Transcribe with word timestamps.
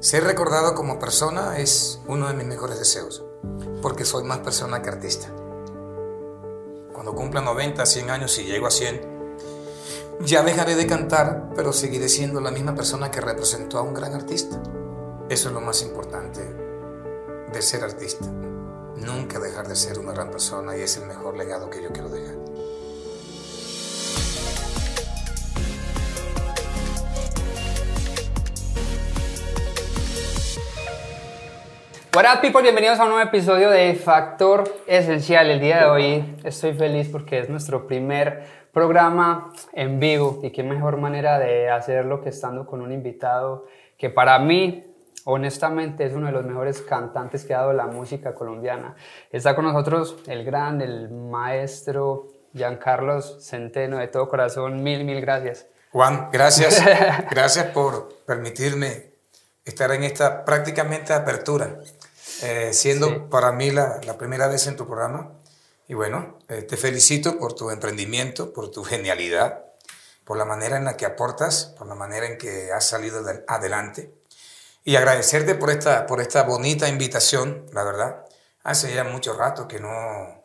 Ser 0.00 0.24
recordado 0.24 0.74
como 0.74 0.98
persona 0.98 1.58
es 1.58 2.00
uno 2.06 2.26
de 2.28 2.32
mis 2.32 2.46
mejores 2.46 2.78
deseos, 2.78 3.22
porque 3.82 4.06
soy 4.06 4.24
más 4.24 4.38
persona 4.38 4.80
que 4.80 4.88
artista. 4.88 5.28
Cuando 6.94 7.14
cumpla 7.14 7.42
90, 7.42 7.84
100 7.84 8.08
años, 8.08 8.38
y 8.38 8.44
llego 8.44 8.66
a 8.66 8.70
100, 8.70 8.98
ya 10.20 10.42
dejaré 10.42 10.74
de 10.74 10.86
cantar, 10.86 11.50
pero 11.54 11.74
seguiré 11.74 12.08
siendo 12.08 12.40
la 12.40 12.50
misma 12.50 12.74
persona 12.74 13.10
que 13.10 13.20
representó 13.20 13.76
a 13.76 13.82
un 13.82 13.92
gran 13.92 14.14
artista. 14.14 14.58
Eso 15.28 15.48
es 15.48 15.54
lo 15.54 15.60
más 15.60 15.82
importante 15.82 16.40
de 17.52 17.60
ser 17.60 17.84
artista. 17.84 18.24
Nunca 18.96 19.38
dejar 19.38 19.68
de 19.68 19.76
ser 19.76 19.98
una 19.98 20.12
gran 20.12 20.30
persona 20.30 20.78
y 20.78 20.80
es 20.80 20.96
el 20.96 21.04
mejor 21.04 21.36
legado 21.36 21.68
que 21.68 21.82
yo 21.82 21.90
quiero 21.92 22.08
dejar. 22.08 22.36
Up 32.20 32.42
people, 32.42 32.60
bienvenidos 32.60 33.00
a 33.00 33.04
un 33.04 33.12
nuevo 33.12 33.26
episodio 33.26 33.70
de 33.70 33.94
Factor 33.94 34.64
Esencial. 34.86 35.50
El 35.50 35.58
día 35.58 35.78
de 35.78 35.84
hoy 35.86 36.36
estoy 36.44 36.74
feliz 36.74 37.08
porque 37.08 37.38
es 37.38 37.48
nuestro 37.48 37.86
primer 37.86 38.44
programa 38.74 39.50
en 39.72 39.98
vivo 39.98 40.38
y 40.42 40.50
qué 40.50 40.62
mejor 40.62 40.98
manera 40.98 41.38
de 41.38 41.70
hacerlo 41.70 42.20
que 42.20 42.28
estando 42.28 42.66
con 42.66 42.82
un 42.82 42.92
invitado 42.92 43.64
que 43.96 44.10
para 44.10 44.38
mí 44.38 44.84
honestamente 45.24 46.04
es 46.04 46.12
uno 46.12 46.26
de 46.26 46.32
los 46.32 46.44
mejores 46.44 46.82
cantantes 46.82 47.46
que 47.46 47.54
ha 47.54 47.60
dado 47.60 47.72
la 47.72 47.86
música 47.86 48.34
colombiana. 48.34 48.96
Está 49.32 49.56
con 49.56 49.64
nosotros 49.64 50.18
el 50.26 50.44
gran, 50.44 50.82
el 50.82 51.08
maestro 51.08 52.28
Giancarlos 52.52 53.38
Centeno, 53.48 53.96
de 53.96 54.08
todo 54.08 54.28
corazón, 54.28 54.82
mil, 54.82 55.04
mil 55.04 55.22
gracias. 55.22 55.68
Juan, 55.90 56.28
gracias. 56.30 56.84
gracias 57.30 57.64
por 57.68 58.14
permitirme 58.26 59.10
estar 59.64 59.90
en 59.92 60.04
esta 60.04 60.44
prácticamente 60.44 61.14
apertura 61.14 61.78
eh, 62.42 62.70
siendo 62.72 63.28
para 63.28 63.52
mí 63.52 63.70
la, 63.70 64.00
la, 64.04 64.16
primera 64.16 64.48
vez 64.48 64.66
en 64.66 64.76
tu 64.76 64.86
programa. 64.86 65.32
Y 65.88 65.94
bueno, 65.94 66.38
eh, 66.48 66.62
te 66.62 66.76
felicito 66.76 67.38
por 67.38 67.54
tu 67.54 67.70
emprendimiento, 67.70 68.52
por 68.52 68.70
tu 68.70 68.84
genialidad, 68.84 69.64
por 70.24 70.36
la 70.36 70.44
manera 70.44 70.76
en 70.76 70.84
la 70.84 70.96
que 70.96 71.04
aportas, 71.04 71.74
por 71.76 71.86
la 71.86 71.94
manera 71.94 72.26
en 72.26 72.38
que 72.38 72.72
has 72.72 72.86
salido 72.86 73.22
adelante. 73.48 74.14
Y 74.84 74.96
agradecerte 74.96 75.54
por 75.54 75.70
esta, 75.70 76.06
por 76.06 76.20
esta 76.20 76.44
bonita 76.44 76.88
invitación, 76.88 77.66
la 77.72 77.84
verdad. 77.84 78.24
Hace 78.62 78.94
ya 78.94 79.04
mucho 79.04 79.34
rato 79.34 79.68
que 79.68 79.80
no, 79.80 80.44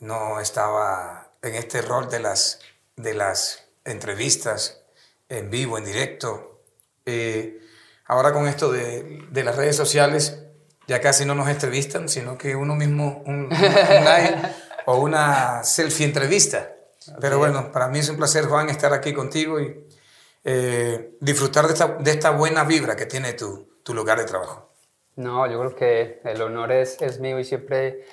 no 0.00 0.40
estaba 0.40 1.32
en 1.42 1.54
este 1.54 1.82
rol 1.82 2.08
de 2.08 2.20
las, 2.20 2.60
de 2.96 3.14
las 3.14 3.64
entrevistas 3.84 4.80
en 5.28 5.50
vivo, 5.50 5.78
en 5.78 5.84
directo. 5.84 6.62
Eh, 7.06 7.60
ahora 8.06 8.32
con 8.32 8.48
esto 8.48 8.72
de, 8.72 9.26
de 9.30 9.44
las 9.44 9.56
redes 9.56 9.76
sociales, 9.76 10.47
ya 10.88 11.00
casi 11.02 11.26
no 11.26 11.34
nos 11.34 11.48
entrevistan, 11.48 12.08
sino 12.08 12.36
que 12.38 12.56
uno 12.56 12.74
mismo, 12.74 13.22
un, 13.26 13.48
live 13.50 14.38
o 14.86 14.96
una 14.96 15.62
selfie 15.62 16.06
entrevista. 16.06 16.74
Pero 17.20 17.38
bueno, 17.38 17.70
para 17.70 17.88
mí 17.88 17.98
es 17.98 18.08
un 18.08 18.16
placer, 18.16 18.46
Juan, 18.46 18.70
estar 18.70 18.92
aquí 18.94 19.12
contigo 19.12 19.60
y 19.60 19.86
eh, 20.44 21.16
disfrutar 21.20 21.66
de 21.66 21.74
esta, 21.74 21.86
de 21.98 22.10
esta, 22.10 22.30
buena 22.30 22.64
vibra 22.64 22.96
que 22.96 23.04
tiene 23.06 23.34
tu, 23.34 23.68
tu, 23.82 23.94
lugar 23.94 24.18
de 24.18 24.24
trabajo. 24.24 24.70
No, 25.16 25.46
yo 25.46 25.58
creo 25.60 25.74
que 25.74 26.20
el 26.24 26.40
honor 26.40 26.72
es, 26.72 27.00
es 27.02 27.20
mío 27.20 27.38
y 27.38 27.44
siempre 27.44 28.04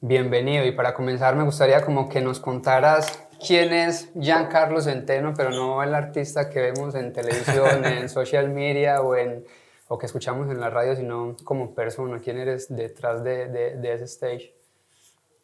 bienvenido. 0.00 0.64
Y 0.64 0.72
para 0.72 0.94
comenzar 0.94 1.36
me 1.36 1.44
gustaría 1.44 1.82
como 1.82 2.08
que 2.08 2.22
nos 2.22 2.40
contaras 2.40 3.26
quién 3.46 3.74
es 3.74 4.08
Giancarlo 4.18 4.80
Centeno, 4.80 5.34
pero 5.36 5.50
no 5.50 5.82
el 5.82 5.94
artista 5.94 6.48
que 6.48 6.60
vemos 6.60 6.94
en 6.94 7.12
televisión, 7.12 7.84
en 7.84 8.08
social 8.08 8.48
media 8.48 9.02
o 9.02 9.16
en 9.16 9.44
o 9.92 9.98
que 9.98 10.06
escuchamos 10.06 10.50
en 10.50 10.58
la 10.58 10.70
radio, 10.70 10.96
sino 10.96 11.36
como 11.44 11.74
persona. 11.74 12.18
¿Quién 12.18 12.38
eres 12.38 12.74
detrás 12.74 13.22
de, 13.22 13.46
de, 13.48 13.92
ese 13.92 14.04
stage? 14.04 14.56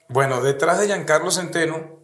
Bueno, 0.08 0.40
detrás 0.40 0.80
de 0.80 0.86
Giancarlo 0.86 1.30
Centeno, 1.30 1.98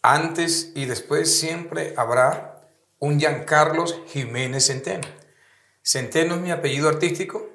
antes 0.00 0.72
y 0.74 0.86
después 0.86 1.38
siempre 1.38 1.92
habrá 1.98 2.62
un 3.00 3.20
Giancarlo 3.20 3.84
Jiménez 4.06 4.68
Centeno. 4.68 5.06
Centeno 5.82 6.36
es 6.36 6.40
mi 6.40 6.52
apellido 6.52 6.88
artístico, 6.88 7.46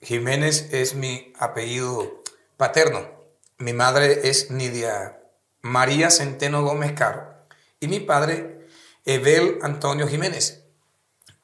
Jiménez 0.00 0.72
es 0.72 0.94
mi 0.94 1.34
apellido 1.38 2.22
paterno. 2.56 3.10
Mi 3.58 3.74
madre 3.74 4.26
es 4.26 4.50
Nidia 4.50 5.20
María 5.60 6.08
Centeno 6.08 6.62
Gómez 6.62 6.92
Caro 6.92 7.46
y 7.78 7.88
mi 7.88 8.00
padre 8.00 8.66
Evel 9.04 9.58
Antonio 9.60 10.08
Jiménez. 10.08 10.64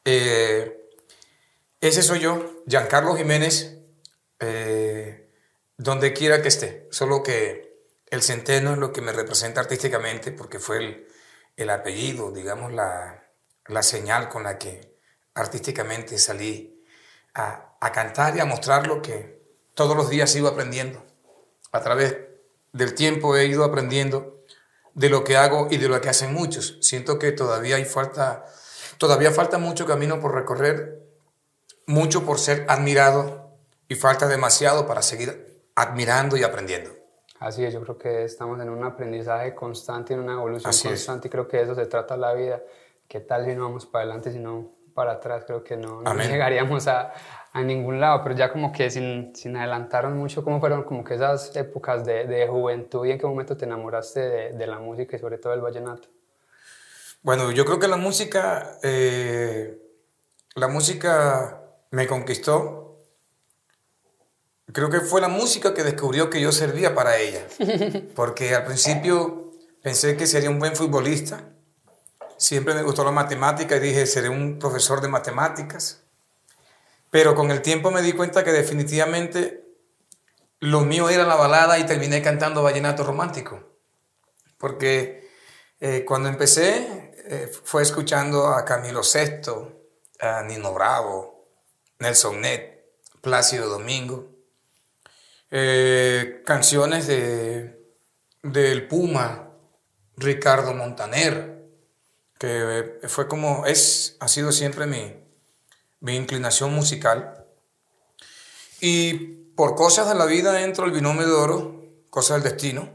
Eh, 0.06 0.78
ese 1.82 2.02
soy 2.02 2.20
yo, 2.20 2.62
Giancarlo 2.64 3.16
Jiménez, 3.16 3.76
eh, 4.38 5.28
donde 5.76 6.12
quiera 6.12 6.40
que 6.40 6.46
esté. 6.46 6.86
Solo 6.92 7.24
que 7.24 7.88
el 8.08 8.22
centeno 8.22 8.74
es 8.74 8.78
lo 8.78 8.92
que 8.92 9.00
me 9.00 9.10
representa 9.10 9.60
artísticamente 9.60 10.30
porque 10.30 10.60
fue 10.60 10.78
el, 10.78 11.08
el 11.56 11.70
apellido, 11.70 12.30
digamos, 12.30 12.72
la, 12.72 13.24
la, 13.66 13.82
señal 13.82 14.28
con 14.28 14.44
la 14.44 14.58
que 14.58 14.96
artísticamente 15.34 16.18
salí 16.18 16.84
a, 17.34 17.76
a 17.80 17.90
cantar 17.90 18.36
y 18.36 18.40
a 18.40 18.44
mostrar 18.44 18.86
lo 18.86 19.02
que 19.02 19.42
todos 19.74 19.96
los 19.96 20.08
días 20.08 20.36
ido 20.36 20.46
aprendiendo. 20.46 21.04
A 21.72 21.80
través 21.80 22.16
del 22.72 22.94
tiempo 22.94 23.36
he 23.36 23.46
ido 23.46 23.64
aprendiendo 23.64 24.44
de 24.94 25.08
lo 25.08 25.24
que 25.24 25.36
hago 25.36 25.66
y 25.68 25.78
de 25.78 25.88
lo 25.88 26.00
que 26.00 26.10
hacen 26.10 26.32
muchos. 26.32 26.78
Siento 26.80 27.18
que 27.18 27.32
todavía 27.32 27.74
hay 27.74 27.86
falta, 27.86 28.46
todavía 28.98 29.32
falta 29.32 29.58
mucho 29.58 29.84
camino 29.84 30.20
por 30.20 30.32
recorrer 30.32 31.01
mucho 31.86 32.24
por 32.24 32.38
ser 32.38 32.64
admirado 32.68 33.50
y 33.88 33.94
falta 33.94 34.26
demasiado 34.26 34.86
para 34.86 35.02
seguir 35.02 35.62
admirando 35.74 36.36
y 36.36 36.42
aprendiendo. 36.44 36.90
Así 37.38 37.64
es, 37.64 37.74
yo 37.74 37.82
creo 37.82 37.98
que 37.98 38.24
estamos 38.24 38.60
en 38.60 38.68
un 38.68 38.84
aprendizaje 38.84 39.52
constante, 39.54 40.14
en 40.14 40.20
una 40.20 40.34
evolución 40.34 40.72
constante 40.72 41.26
y 41.26 41.30
creo 41.30 41.48
que 41.48 41.56
de 41.56 41.64
eso 41.64 41.74
se 41.74 41.86
trata 41.86 42.16
la 42.16 42.34
vida. 42.34 42.62
¿Qué 43.08 43.20
tal 43.20 43.44
si 43.44 43.54
no 43.54 43.64
vamos 43.64 43.84
para 43.84 44.04
adelante, 44.04 44.30
si 44.30 44.38
no 44.38 44.70
para 44.94 45.12
atrás? 45.12 45.42
Creo 45.44 45.64
que 45.64 45.76
no, 45.76 46.02
no 46.02 46.14
llegaríamos 46.14 46.86
a, 46.86 47.12
a, 47.52 47.62
ningún 47.62 48.00
lado, 48.00 48.22
pero 48.22 48.36
ya 48.36 48.52
como 48.52 48.70
que 48.70 48.90
sin, 48.90 49.34
sin 49.34 49.56
adelantaron 49.56 50.16
mucho, 50.16 50.44
¿cómo 50.44 50.60
fueron 50.60 50.84
como 50.84 51.02
que 51.02 51.14
esas 51.14 51.54
épocas 51.56 52.04
de, 52.04 52.26
de 52.26 52.46
juventud 52.46 53.04
y 53.06 53.10
en 53.10 53.18
qué 53.18 53.26
momento 53.26 53.56
te 53.56 53.64
enamoraste 53.64 54.20
de, 54.20 54.52
de, 54.52 54.66
la 54.68 54.78
música 54.78 55.16
y 55.16 55.18
sobre 55.18 55.38
todo 55.38 55.52
del 55.52 55.62
vallenato? 55.62 56.08
Bueno, 57.22 57.50
yo 57.50 57.64
creo 57.64 57.80
que 57.80 57.88
la 57.88 57.96
música, 57.96 58.78
eh, 58.84 59.78
la 60.54 60.68
música 60.68 61.61
me 61.92 62.06
conquistó. 62.06 62.98
Creo 64.72 64.90
que 64.90 65.00
fue 65.00 65.20
la 65.20 65.28
música 65.28 65.74
que 65.74 65.84
descubrió 65.84 66.30
que 66.30 66.40
yo 66.40 66.50
servía 66.50 66.94
para 66.94 67.18
ella. 67.18 67.46
Porque 68.16 68.54
al 68.54 68.64
principio 68.64 69.52
pensé 69.82 70.16
que 70.16 70.26
sería 70.26 70.50
un 70.50 70.58
buen 70.58 70.74
futbolista. 70.74 71.50
Siempre 72.38 72.74
me 72.74 72.82
gustó 72.82 73.04
la 73.04 73.12
matemática 73.12 73.76
y 73.76 73.80
dije, 73.80 74.06
seré 74.06 74.30
un 74.30 74.58
profesor 74.58 75.00
de 75.00 75.08
matemáticas. 75.08 76.00
Pero 77.10 77.34
con 77.34 77.50
el 77.50 77.60
tiempo 77.60 77.90
me 77.90 78.02
di 78.02 78.12
cuenta 78.14 78.42
que 78.42 78.52
definitivamente 78.52 79.62
lo 80.60 80.80
mío 80.80 81.10
era 81.10 81.26
la 81.26 81.36
balada 81.36 81.78
y 81.78 81.84
terminé 81.84 82.22
cantando 82.22 82.62
vallenato 82.62 83.04
romántico. 83.04 83.60
Porque 84.56 85.28
eh, 85.78 86.04
cuando 86.06 86.30
empecé 86.30 87.12
eh, 87.26 87.52
fue 87.64 87.82
escuchando 87.82 88.46
a 88.48 88.64
Camilo 88.64 89.02
VI, 89.02 89.52
a 90.20 90.42
Nino 90.42 90.72
Bravo, 90.72 91.31
Nelson 92.02 92.42
Net, 92.42 92.84
Plácido 93.22 93.68
Domingo, 93.68 94.28
eh, 95.50 96.42
canciones 96.44 97.06
de 97.06 97.82
del 98.42 98.88
Puma, 98.88 99.50
Ricardo 100.16 100.74
Montaner, 100.74 101.64
que 102.38 103.00
fue 103.06 103.28
como 103.28 103.66
es, 103.66 104.16
ha 104.20 104.28
sido 104.28 104.50
siempre 104.52 104.86
mi, 104.86 105.14
mi 106.00 106.16
inclinación 106.16 106.74
musical. 106.74 107.46
Y 108.80 109.14
por 109.54 109.76
cosas 109.76 110.08
de 110.08 110.16
la 110.16 110.26
vida 110.26 110.60
entro 110.62 110.84
al 110.84 110.90
binomio 110.90 111.26
de 111.26 111.32
oro, 111.32 111.84
cosas 112.10 112.42
del 112.42 112.52
destino. 112.52 112.90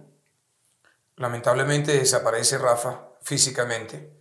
Lamentablemente 1.15 1.93
desaparece 1.93 2.57
Rafa 2.57 3.09
físicamente. 3.21 4.11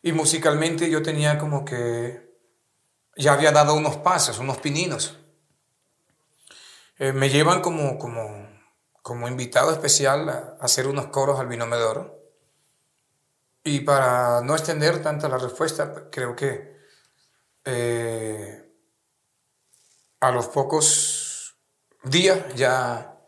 Y 0.00 0.12
musicalmente 0.12 0.88
yo 0.88 1.02
tenía 1.02 1.38
como 1.38 1.64
que 1.64 2.27
ya 3.18 3.32
había 3.32 3.52
dado 3.52 3.74
unos 3.74 3.96
pasos, 3.96 4.38
unos 4.38 4.58
pininos. 4.58 5.18
Eh, 6.98 7.12
me 7.12 7.28
llevan 7.28 7.60
como, 7.60 7.98
como, 7.98 8.48
como 9.02 9.28
invitado 9.28 9.72
especial 9.72 10.28
a, 10.28 10.56
hacer 10.60 10.86
unos 10.86 11.06
coros 11.06 11.38
al 11.38 11.48
binomio 11.48 12.16
Y 13.64 13.80
para 13.80 14.40
no 14.42 14.54
extender 14.54 15.02
tanto 15.02 15.28
la 15.28 15.38
respuesta, 15.38 16.08
creo 16.10 16.34
que 16.34 16.78
eh, 17.64 18.72
a 20.20 20.30
los 20.30 20.46
pocos 20.46 21.56
días 22.04 22.54
ya 22.54 23.18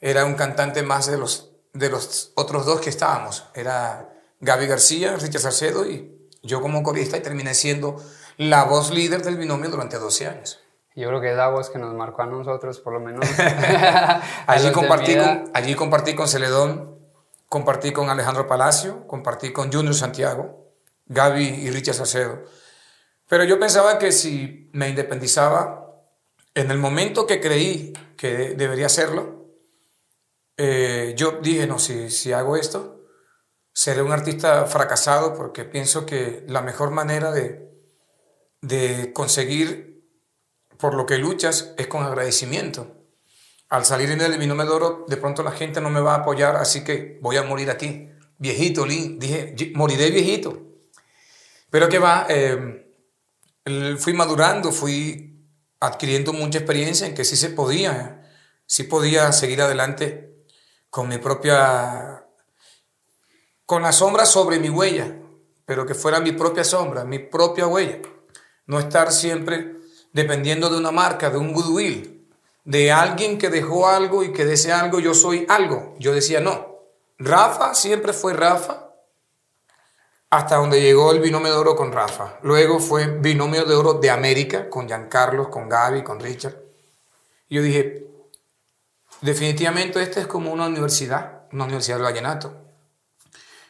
era 0.00 0.24
un 0.24 0.34
cantante 0.34 0.82
más 0.82 1.06
de 1.06 1.18
los, 1.18 1.52
de 1.72 1.88
los 1.88 2.32
otros 2.34 2.66
dos 2.66 2.80
que 2.80 2.90
estábamos. 2.90 3.44
Era 3.54 4.12
Gaby 4.40 4.66
García, 4.66 5.16
Richard 5.16 5.42
Salcedo 5.42 5.88
y 5.88 6.30
yo 6.42 6.60
como 6.60 6.82
corista 6.82 7.16
y 7.16 7.22
terminé 7.22 7.54
siendo 7.54 8.02
la 8.36 8.64
voz 8.64 8.90
líder 8.90 9.22
del 9.22 9.36
binomio 9.36 9.70
durante 9.70 9.98
12 9.98 10.26
años. 10.26 10.60
Yo 10.94 11.08
creo 11.08 11.20
que 11.20 11.32
esa 11.32 11.48
voz 11.48 11.68
que 11.68 11.78
nos 11.78 11.94
marcó 11.94 12.22
a 12.22 12.26
nosotros, 12.26 12.80
por 12.80 12.94
lo 12.94 13.00
menos. 13.00 13.26
allí, 14.46 14.72
compartí 14.72 15.16
con, 15.16 15.50
allí 15.52 15.74
compartí 15.74 16.14
con 16.14 16.26
Celedón, 16.26 16.98
compartí 17.50 17.92
con 17.92 18.08
Alejandro 18.08 18.46
Palacio, 18.46 19.06
compartí 19.06 19.52
con 19.52 19.70
Junior 19.70 19.94
Santiago, 19.94 20.72
Gaby 21.06 21.44
y 21.44 21.70
Richard 21.70 21.96
Sacedo. 21.96 22.44
Pero 23.28 23.44
yo 23.44 23.60
pensaba 23.60 23.98
que 23.98 24.10
si 24.10 24.70
me 24.72 24.88
independizaba, 24.88 25.86
en 26.54 26.70
el 26.70 26.78
momento 26.78 27.26
que 27.26 27.40
creí 27.40 27.92
que 28.16 28.54
debería 28.54 28.86
hacerlo, 28.86 29.50
eh, 30.56 31.12
yo 31.14 31.40
dije, 31.42 31.66
no, 31.66 31.78
si, 31.78 32.08
si 32.08 32.32
hago 32.32 32.56
esto, 32.56 33.04
seré 33.74 34.00
un 34.00 34.12
artista 34.12 34.64
fracasado 34.64 35.34
porque 35.34 35.64
pienso 35.64 36.06
que 36.06 36.44
la 36.48 36.62
mejor 36.62 36.90
manera 36.90 37.30
de, 37.32 37.65
de 38.60 39.12
conseguir 39.12 40.04
por 40.78 40.94
lo 40.94 41.06
que 41.06 41.18
luchas 41.18 41.74
es 41.76 41.86
con 41.86 42.04
agradecimiento. 42.04 42.92
Al 43.68 43.84
salir 43.84 44.10
en 44.10 44.20
el 44.20 44.38
binomio 44.38 44.64
de 44.64 44.70
oro, 44.70 45.04
de 45.08 45.16
pronto 45.16 45.42
la 45.42 45.50
gente 45.50 45.80
no 45.80 45.90
me 45.90 46.00
va 46.00 46.14
a 46.14 46.18
apoyar, 46.18 46.56
así 46.56 46.84
que 46.84 47.18
voy 47.20 47.36
a 47.36 47.42
morir 47.42 47.70
aquí. 47.70 48.08
Viejito, 48.38 48.84
dije, 48.84 49.54
moriré 49.74 50.10
viejito. 50.10 50.62
Pero 51.70 51.88
que 51.88 51.98
va, 51.98 52.26
eh, 52.28 52.92
fui 53.98 54.12
madurando, 54.12 54.70
fui 54.70 55.26
adquiriendo 55.80 56.32
mucha 56.32 56.58
experiencia 56.58 57.06
en 57.06 57.14
que 57.14 57.24
sí 57.24 57.36
se 57.36 57.50
podía, 57.50 58.30
sí 58.66 58.84
podía 58.84 59.32
seguir 59.32 59.60
adelante 59.62 60.44
con 60.90 61.08
mi 61.08 61.18
propia, 61.18 62.24
con 63.64 63.82
la 63.82 63.92
sombra 63.92 64.26
sobre 64.26 64.58
mi 64.58 64.70
huella, 64.70 65.16
pero 65.64 65.84
que 65.84 65.94
fuera 65.94 66.20
mi 66.20 66.32
propia 66.32 66.64
sombra, 66.64 67.04
mi 67.04 67.18
propia 67.18 67.66
huella. 67.66 67.98
No 68.66 68.78
estar 68.78 69.12
siempre 69.12 69.76
dependiendo 70.12 70.70
de 70.70 70.78
una 70.78 70.90
marca, 70.90 71.30
de 71.30 71.38
un 71.38 71.52
goodwill, 71.52 72.26
de 72.64 72.90
alguien 72.90 73.38
que 73.38 73.48
dejó 73.48 73.88
algo 73.88 74.24
y 74.24 74.32
que 74.32 74.44
desea 74.44 74.80
algo, 74.80 74.98
yo 74.98 75.14
soy 75.14 75.46
algo. 75.48 75.94
Yo 75.98 76.12
decía, 76.12 76.40
no, 76.40 76.76
Rafa 77.18 77.74
siempre 77.74 78.12
fue 78.12 78.34
Rafa 78.34 78.86
hasta 80.30 80.56
donde 80.56 80.80
llegó 80.80 81.12
el 81.12 81.20
binomio 81.20 81.52
de 81.52 81.58
oro 81.58 81.76
con 81.76 81.92
Rafa. 81.92 82.38
Luego 82.42 82.80
fue 82.80 83.06
binomio 83.06 83.64
de 83.64 83.74
oro 83.74 83.94
de 83.94 84.10
América 84.10 84.68
con 84.68 84.86
Giancarlo, 84.86 85.50
con 85.50 85.68
Gaby, 85.68 86.02
con 86.02 86.20
Richard. 86.20 86.56
yo 87.48 87.62
dije, 87.62 88.06
definitivamente 89.20 90.02
esta 90.02 90.20
es 90.20 90.26
como 90.26 90.52
una 90.52 90.66
universidad, 90.66 91.44
una 91.52 91.64
universidad 91.64 91.96
del 91.96 92.04
vallenato. 92.04 92.52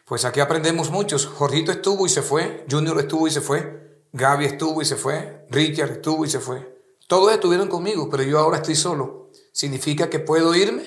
Pues 0.06 0.24
aquí 0.24 0.40
aprendemos 0.40 0.90
muchos. 0.90 1.26
Jorgito 1.26 1.72
estuvo 1.72 2.06
y 2.06 2.08
se 2.08 2.22
fue, 2.22 2.64
Junior 2.70 2.98
estuvo 2.98 3.28
y 3.28 3.30
se 3.30 3.40
fue, 3.40 3.85
Gaby 4.12 4.46
estuvo 4.46 4.82
y 4.82 4.84
se 4.84 4.96
fue, 4.96 5.46
Richard 5.50 5.92
estuvo 5.92 6.24
y 6.24 6.30
se 6.30 6.40
fue. 6.40 6.76
Todos 7.08 7.32
estuvieron 7.32 7.68
conmigo, 7.68 8.08
pero 8.10 8.22
yo 8.22 8.38
ahora 8.38 8.58
estoy 8.58 8.74
solo. 8.74 9.30
Significa 9.52 10.10
que 10.10 10.18
puedo 10.18 10.54
irme 10.54 10.84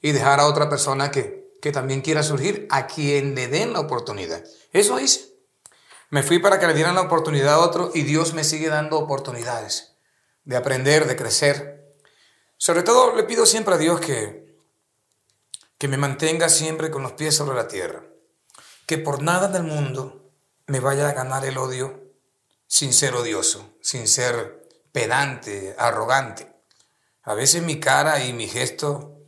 y 0.00 0.12
dejar 0.12 0.40
a 0.40 0.46
otra 0.46 0.68
persona 0.68 1.10
que, 1.10 1.56
que 1.62 1.72
también 1.72 2.02
quiera 2.02 2.22
surgir, 2.22 2.66
a 2.70 2.86
quien 2.86 3.34
le 3.34 3.48
den 3.48 3.72
la 3.72 3.80
oportunidad. 3.80 4.44
Eso 4.72 4.98
hice. 4.98 5.32
Me 6.10 6.22
fui 6.22 6.38
para 6.38 6.58
que 6.58 6.66
le 6.66 6.74
dieran 6.74 6.94
la 6.94 7.02
oportunidad 7.02 7.54
a 7.54 7.58
otro 7.60 7.90
y 7.94 8.02
Dios 8.02 8.34
me 8.34 8.44
sigue 8.44 8.68
dando 8.68 8.98
oportunidades 8.98 9.96
de 10.44 10.56
aprender, 10.56 11.06
de 11.06 11.16
crecer, 11.16 11.82
sobre 12.62 12.84
todo 12.84 13.16
le 13.16 13.24
pido 13.24 13.44
siempre 13.44 13.74
a 13.74 13.76
Dios 13.78 14.00
que, 14.00 14.56
que 15.78 15.88
me 15.88 15.96
mantenga 15.96 16.48
siempre 16.48 16.92
con 16.92 17.02
los 17.02 17.14
pies 17.14 17.34
sobre 17.34 17.56
la 17.56 17.66
tierra. 17.66 18.04
Que 18.86 18.98
por 18.98 19.20
nada 19.20 19.48
del 19.48 19.64
mundo 19.64 20.30
me 20.68 20.78
vaya 20.78 21.08
a 21.08 21.12
ganar 21.12 21.44
el 21.44 21.58
odio 21.58 22.01
sin 22.72 22.94
ser 22.94 23.14
odioso, 23.14 23.76
sin 23.82 24.08
ser 24.08 24.66
pedante, 24.92 25.76
arrogante. 25.76 26.50
A 27.22 27.34
veces 27.34 27.62
mi 27.62 27.78
cara 27.78 28.24
y 28.24 28.32
mi 28.32 28.48
gesto 28.48 29.18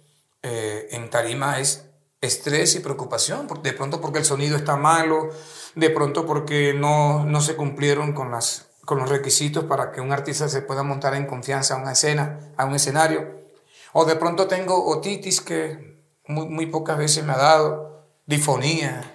eh, 0.43 0.89
en 0.93 1.11
tarima 1.11 1.61
es 1.61 1.85
estrés 2.23 2.75
y 2.75 2.81
preocupación, 2.81 3.47
de 3.63 3.75
pronto 3.75 4.01
porque 4.01 4.21
el 4.21 4.25
sonido 4.25 4.57
está 4.57 4.77
malo, 4.77 5.29
de 5.75 5.91
pronto 5.91 6.25
porque 6.25 6.73
no, 6.73 7.27
no 7.27 7.43
se 7.43 7.55
cumplieron 7.55 8.15
con 8.15 8.31
las 8.31 8.71
con 8.87 8.99
los 8.99 9.11
requisitos 9.11 9.65
para 9.65 9.93
que 9.93 10.01
un 10.01 10.13
artista 10.13 10.49
se 10.49 10.63
pueda 10.63 10.83
montar 10.83 11.15
en 11.15 11.27
confianza 11.27 11.75
a 11.75 11.79
una 11.79 11.93
escena, 11.93 12.55
a 12.57 12.65
un 12.65 12.75
escenario. 12.75 13.45
O 13.93 14.07
de 14.07 14.17
pronto 14.17 14.47
tengo 14.47 14.87
otitis 14.87 15.43
que 15.43 16.03
muy, 16.27 16.49
muy 16.49 16.67
pocas 16.67 16.97
veces 16.97 17.25
me 17.25 17.35
ha 17.35 17.39
dado, 17.39 18.07
difonía. 18.25 19.13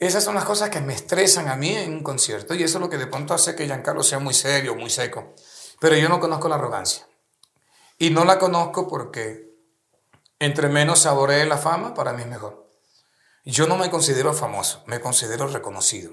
Esas 0.00 0.24
son 0.24 0.34
las 0.34 0.46
cosas 0.46 0.70
que 0.70 0.80
me 0.80 0.94
estresan 0.94 1.48
a 1.48 1.56
mí 1.56 1.76
en 1.76 1.92
un 1.92 2.02
concierto 2.02 2.54
y 2.54 2.62
eso 2.62 2.78
es 2.78 2.80
lo 2.80 2.88
que 2.88 2.96
de 2.96 3.06
pronto 3.06 3.34
hace 3.34 3.54
que 3.54 3.66
Giancarlo 3.66 4.02
sea 4.02 4.18
muy 4.18 4.32
serio, 4.32 4.74
muy 4.74 4.88
seco. 4.88 5.34
Pero 5.78 5.94
yo 5.94 6.08
no 6.08 6.18
conozco 6.18 6.48
la 6.48 6.54
arrogancia. 6.54 7.06
Y 7.98 8.08
no 8.08 8.24
la 8.24 8.38
conozco 8.38 8.88
porque 8.88 9.54
entre 10.38 10.70
menos 10.70 11.00
saboree 11.00 11.44
la 11.44 11.58
fama, 11.58 11.92
para 11.92 12.14
mí 12.14 12.22
es 12.22 12.28
mejor. 12.28 12.70
Yo 13.44 13.66
no 13.66 13.76
me 13.76 13.90
considero 13.90 14.32
famoso, 14.32 14.82
me 14.86 15.00
considero 15.00 15.46
reconocido. 15.46 16.12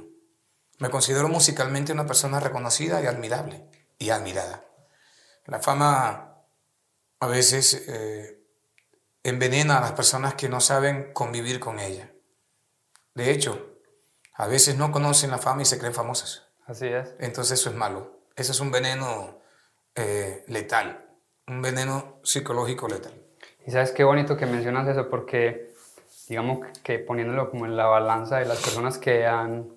Me 0.80 0.90
considero 0.90 1.30
musicalmente 1.30 1.94
una 1.94 2.06
persona 2.06 2.42
reconocida 2.42 3.02
y 3.02 3.06
admirable 3.06 3.70
y 3.98 4.10
admirada. 4.10 4.66
La 5.46 5.60
fama 5.60 6.44
a 7.22 7.28
veces 7.28 7.86
eh, 7.88 8.44
envenena 9.24 9.78
a 9.78 9.82
las 9.82 9.94
personas 9.94 10.34
que 10.34 10.50
no 10.50 10.60
saben 10.60 11.14
convivir 11.14 11.62
con 11.62 11.80
ella. 11.80 12.12
De 13.16 13.32
hecho, 13.32 13.67
a 14.38 14.48
veces 14.48 14.78
no 14.78 14.92
conocen 14.92 15.32
la 15.32 15.40
fama 15.40 15.64
y 15.64 15.66
se 15.66 15.80
creen 15.80 15.94
famosas. 15.94 16.48
Así 16.68 16.88
es. 16.88 17.16
Entonces 17.20 17.60
eso 17.60 17.70
es 17.70 17.76
malo. 17.76 18.20
Eso 18.36 18.52
es 18.52 18.60
un 18.60 18.72
veneno 18.72 19.40
eh, 19.96 20.44
letal, 20.48 21.06
un 21.48 21.62
veneno 21.64 22.20
psicológico 22.24 22.88
letal. 22.88 23.14
Y 23.66 23.72
sabes 23.72 23.92
qué 23.92 24.04
bonito 24.04 24.38
que 24.38 24.46
mencionas 24.46 24.88
eso 24.88 25.10
porque, 25.10 25.74
digamos 26.30 26.60
que 26.84 27.00
poniéndolo 27.00 27.50
como 27.50 27.66
en 27.66 27.76
la 27.76 27.88
balanza 27.88 28.38
de 28.38 28.46
las 28.46 28.62
personas 28.62 29.00
que 29.00 29.26
han 29.26 29.70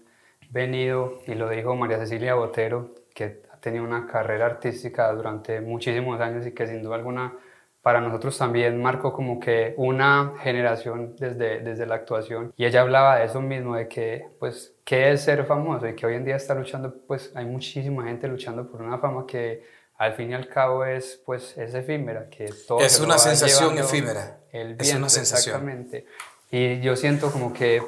venido, 0.50 1.22
y 1.26 1.34
lo 1.34 1.48
dijo 1.48 1.74
María 1.74 1.98
Cecilia 1.98 2.34
Botero, 2.34 2.94
que 3.14 3.42
ha 3.50 3.56
tenido 3.56 3.82
una 3.82 4.06
carrera 4.06 4.44
artística 4.44 5.10
durante 5.12 5.62
muchísimos 5.62 6.20
años 6.20 6.46
y 6.46 6.52
que 6.52 6.66
sin 6.66 6.82
duda 6.82 6.96
alguna 6.96 7.32
para 7.82 8.00
nosotros 8.00 8.36
también 8.36 8.80
marcó 8.80 9.12
como 9.12 9.40
que 9.40 9.74
una 9.76 10.34
generación 10.42 11.16
desde, 11.18 11.60
desde 11.60 11.86
la 11.86 11.94
actuación 11.94 12.52
y 12.56 12.66
ella 12.66 12.82
hablaba 12.82 13.18
de 13.18 13.24
eso 13.24 13.40
mismo, 13.40 13.76
de 13.76 13.88
que 13.88 14.26
pues 14.38 14.74
qué 14.84 15.12
es 15.12 15.22
ser 15.22 15.44
famoso 15.44 15.88
y 15.88 15.94
que 15.94 16.06
hoy 16.06 16.14
en 16.14 16.24
día 16.24 16.36
está 16.36 16.54
luchando, 16.54 16.94
pues 17.06 17.32
hay 17.34 17.46
muchísima 17.46 18.04
gente 18.04 18.28
luchando 18.28 18.70
por 18.70 18.82
una 18.82 18.98
fama 18.98 19.26
que 19.26 19.64
al 19.96 20.14
fin 20.14 20.30
y 20.30 20.34
al 20.34 20.48
cabo 20.48 20.84
es 20.84 21.22
pues 21.24 21.56
es 21.56 21.74
efímera, 21.74 22.28
que 22.28 22.50
todo 22.66 22.80
es 22.80 23.00
una 23.00 23.18
sensación 23.18 23.78
efímera. 23.78 24.40
El 24.52 24.76
es 24.78 24.94
una 24.94 25.08
sensación. 25.08 25.54
Exactamente. 25.54 26.06
Y 26.50 26.80
yo 26.80 26.96
siento 26.96 27.30
como 27.30 27.52
que 27.52 27.82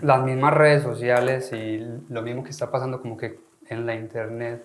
las 0.00 0.22
mismas 0.22 0.52
redes 0.54 0.82
sociales 0.82 1.52
y 1.52 1.78
lo 2.08 2.22
mismo 2.22 2.42
que 2.42 2.50
está 2.50 2.70
pasando 2.70 3.00
como 3.00 3.16
que 3.16 3.38
en 3.68 3.86
la 3.86 3.94
internet, 3.94 4.64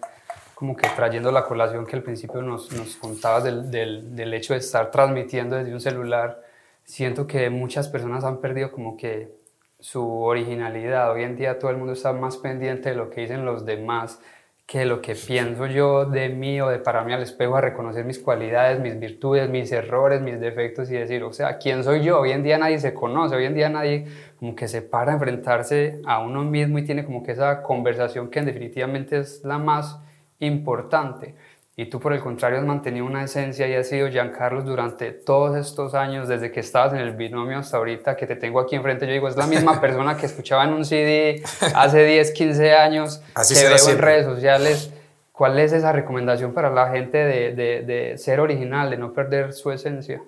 como 0.60 0.76
que 0.76 0.90
trayendo 0.90 1.32
la 1.32 1.46
colación 1.46 1.86
que 1.86 1.96
al 1.96 2.04
principio 2.04 2.42
nos, 2.42 2.74
nos 2.74 2.98
contabas 2.98 3.46
del, 3.46 3.72
del, 3.72 4.14
del, 4.14 4.34
hecho 4.34 4.52
de 4.52 4.60
estar 4.60 4.92
transmitiendo 4.92 5.56
desde 5.56 5.74
un 5.74 5.80
celular, 5.80 6.44
siento 6.84 7.26
que 7.28 7.50
muchas 7.50 7.88
personas 7.88 8.26
han 8.26 8.42
perdido 8.42 8.70
como 8.70 8.98
que 8.98 9.32
su 9.80 10.06
originalidad. 10.22 11.14
Hoy 11.14 11.24
en 11.24 11.38
día 11.38 11.60
todo 11.60 11.72
el 11.72 11.78
mundo 11.78 11.94
está 11.94 12.12
más 12.12 12.36
pendiente 12.36 12.90
de 12.90 12.96
lo 12.96 13.10
que 13.10 13.22
dicen 13.22 13.46
los 13.46 13.66
demás 13.66 14.20
que 14.66 14.84
lo 14.84 15.02
que 15.02 15.16
pienso 15.16 15.66
yo 15.66 16.04
de 16.04 16.28
mí 16.28 16.60
o 16.60 16.68
de 16.68 16.80
pararme 16.80 17.14
al 17.14 17.22
espejo 17.22 17.56
a 17.56 17.62
reconocer 17.62 18.04
mis 18.04 18.20
cualidades, 18.20 18.82
mis 18.82 19.00
virtudes, 19.00 19.50
mis 19.50 19.72
errores, 19.72 20.20
mis 20.20 20.42
defectos 20.42 20.92
y 20.92 20.96
decir, 20.96 21.24
o 21.24 21.32
sea, 21.32 21.58
¿quién 21.58 21.86
soy 21.86 22.04
yo? 22.04 22.20
Hoy 22.20 22.34
en 22.34 22.44
día 22.44 22.58
nadie 22.58 22.80
se 22.80 22.94
conoce, 22.94 23.34
hoy 23.34 23.46
en 23.46 23.56
día 23.56 23.70
nadie 23.70 24.08
como 24.38 24.58
que 24.58 24.68
se 24.68 24.82
para 24.82 25.14
a 25.14 25.16
enfrentarse 25.16 26.02
a 26.06 26.20
uno 26.20 26.44
mismo 26.44 26.80
y 26.80 26.84
tiene 26.84 27.06
como 27.06 27.24
que 27.24 27.32
esa 27.32 27.64
conversación 27.64 28.30
que 28.30 28.42
definitivamente 28.42 29.20
es 29.20 29.42
la 29.46 29.58
más 29.58 30.02
importante. 30.40 31.36
Y 31.76 31.86
tú 31.86 32.00
por 32.02 32.12
el 32.12 32.20
contrario 32.20 32.60
has 32.60 32.66
mantenido 32.66 33.06
una 33.06 33.24
esencia 33.24 33.66
y 33.66 33.74
has 33.74 33.88
sido 33.88 34.10
Giancarlos 34.10 34.66
durante 34.66 35.14
todos 35.14 35.56
estos 35.56 35.94
años, 35.94 36.28
desde 36.28 36.52
que 36.52 36.60
estabas 36.60 36.92
en 36.92 37.00
el 37.00 37.16
binomio 37.16 37.58
hasta 37.58 37.78
ahorita, 37.78 38.18
que 38.18 38.28
te 38.28 38.36
tengo 38.36 38.60
aquí 38.60 38.76
enfrente, 38.76 39.08
yo 39.08 39.14
digo, 39.14 39.30
es 39.30 39.38
la 39.38 39.48
misma 39.48 39.80
persona 39.82 40.18
que 40.18 40.26
escuchaba 40.26 40.66
en 40.66 40.74
un 40.74 40.84
CD 40.84 41.42
hace 41.74 42.04
10, 42.04 42.32
15 42.32 42.74
años, 42.74 43.22
Así 43.34 43.54
que 43.54 43.64
veo 43.64 43.90
en 43.90 43.98
redes 43.98 44.26
sociales. 44.26 44.92
¿Cuál 45.32 45.58
es 45.58 45.72
esa 45.72 45.94
recomendación 45.94 46.54
para 46.54 46.70
la 46.70 46.90
gente 46.90 47.18
de, 47.18 47.56
de, 47.56 47.82
de, 47.84 48.18
ser 48.18 48.42
original, 48.42 48.90
de 48.90 48.98
no 48.98 49.14
perder 49.14 49.54
su 49.54 49.72
esencia? 49.72 50.22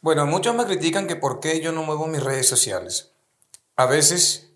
Bueno, 0.00 0.24
muchos 0.24 0.54
me 0.54 0.64
critican 0.64 1.06
que 1.06 1.16
por 1.16 1.38
qué 1.38 1.60
yo 1.60 1.72
no 1.72 1.82
muevo 1.82 2.06
mis 2.06 2.24
redes 2.24 2.48
sociales. 2.48 3.12
A 3.76 3.84
veces 3.84 4.50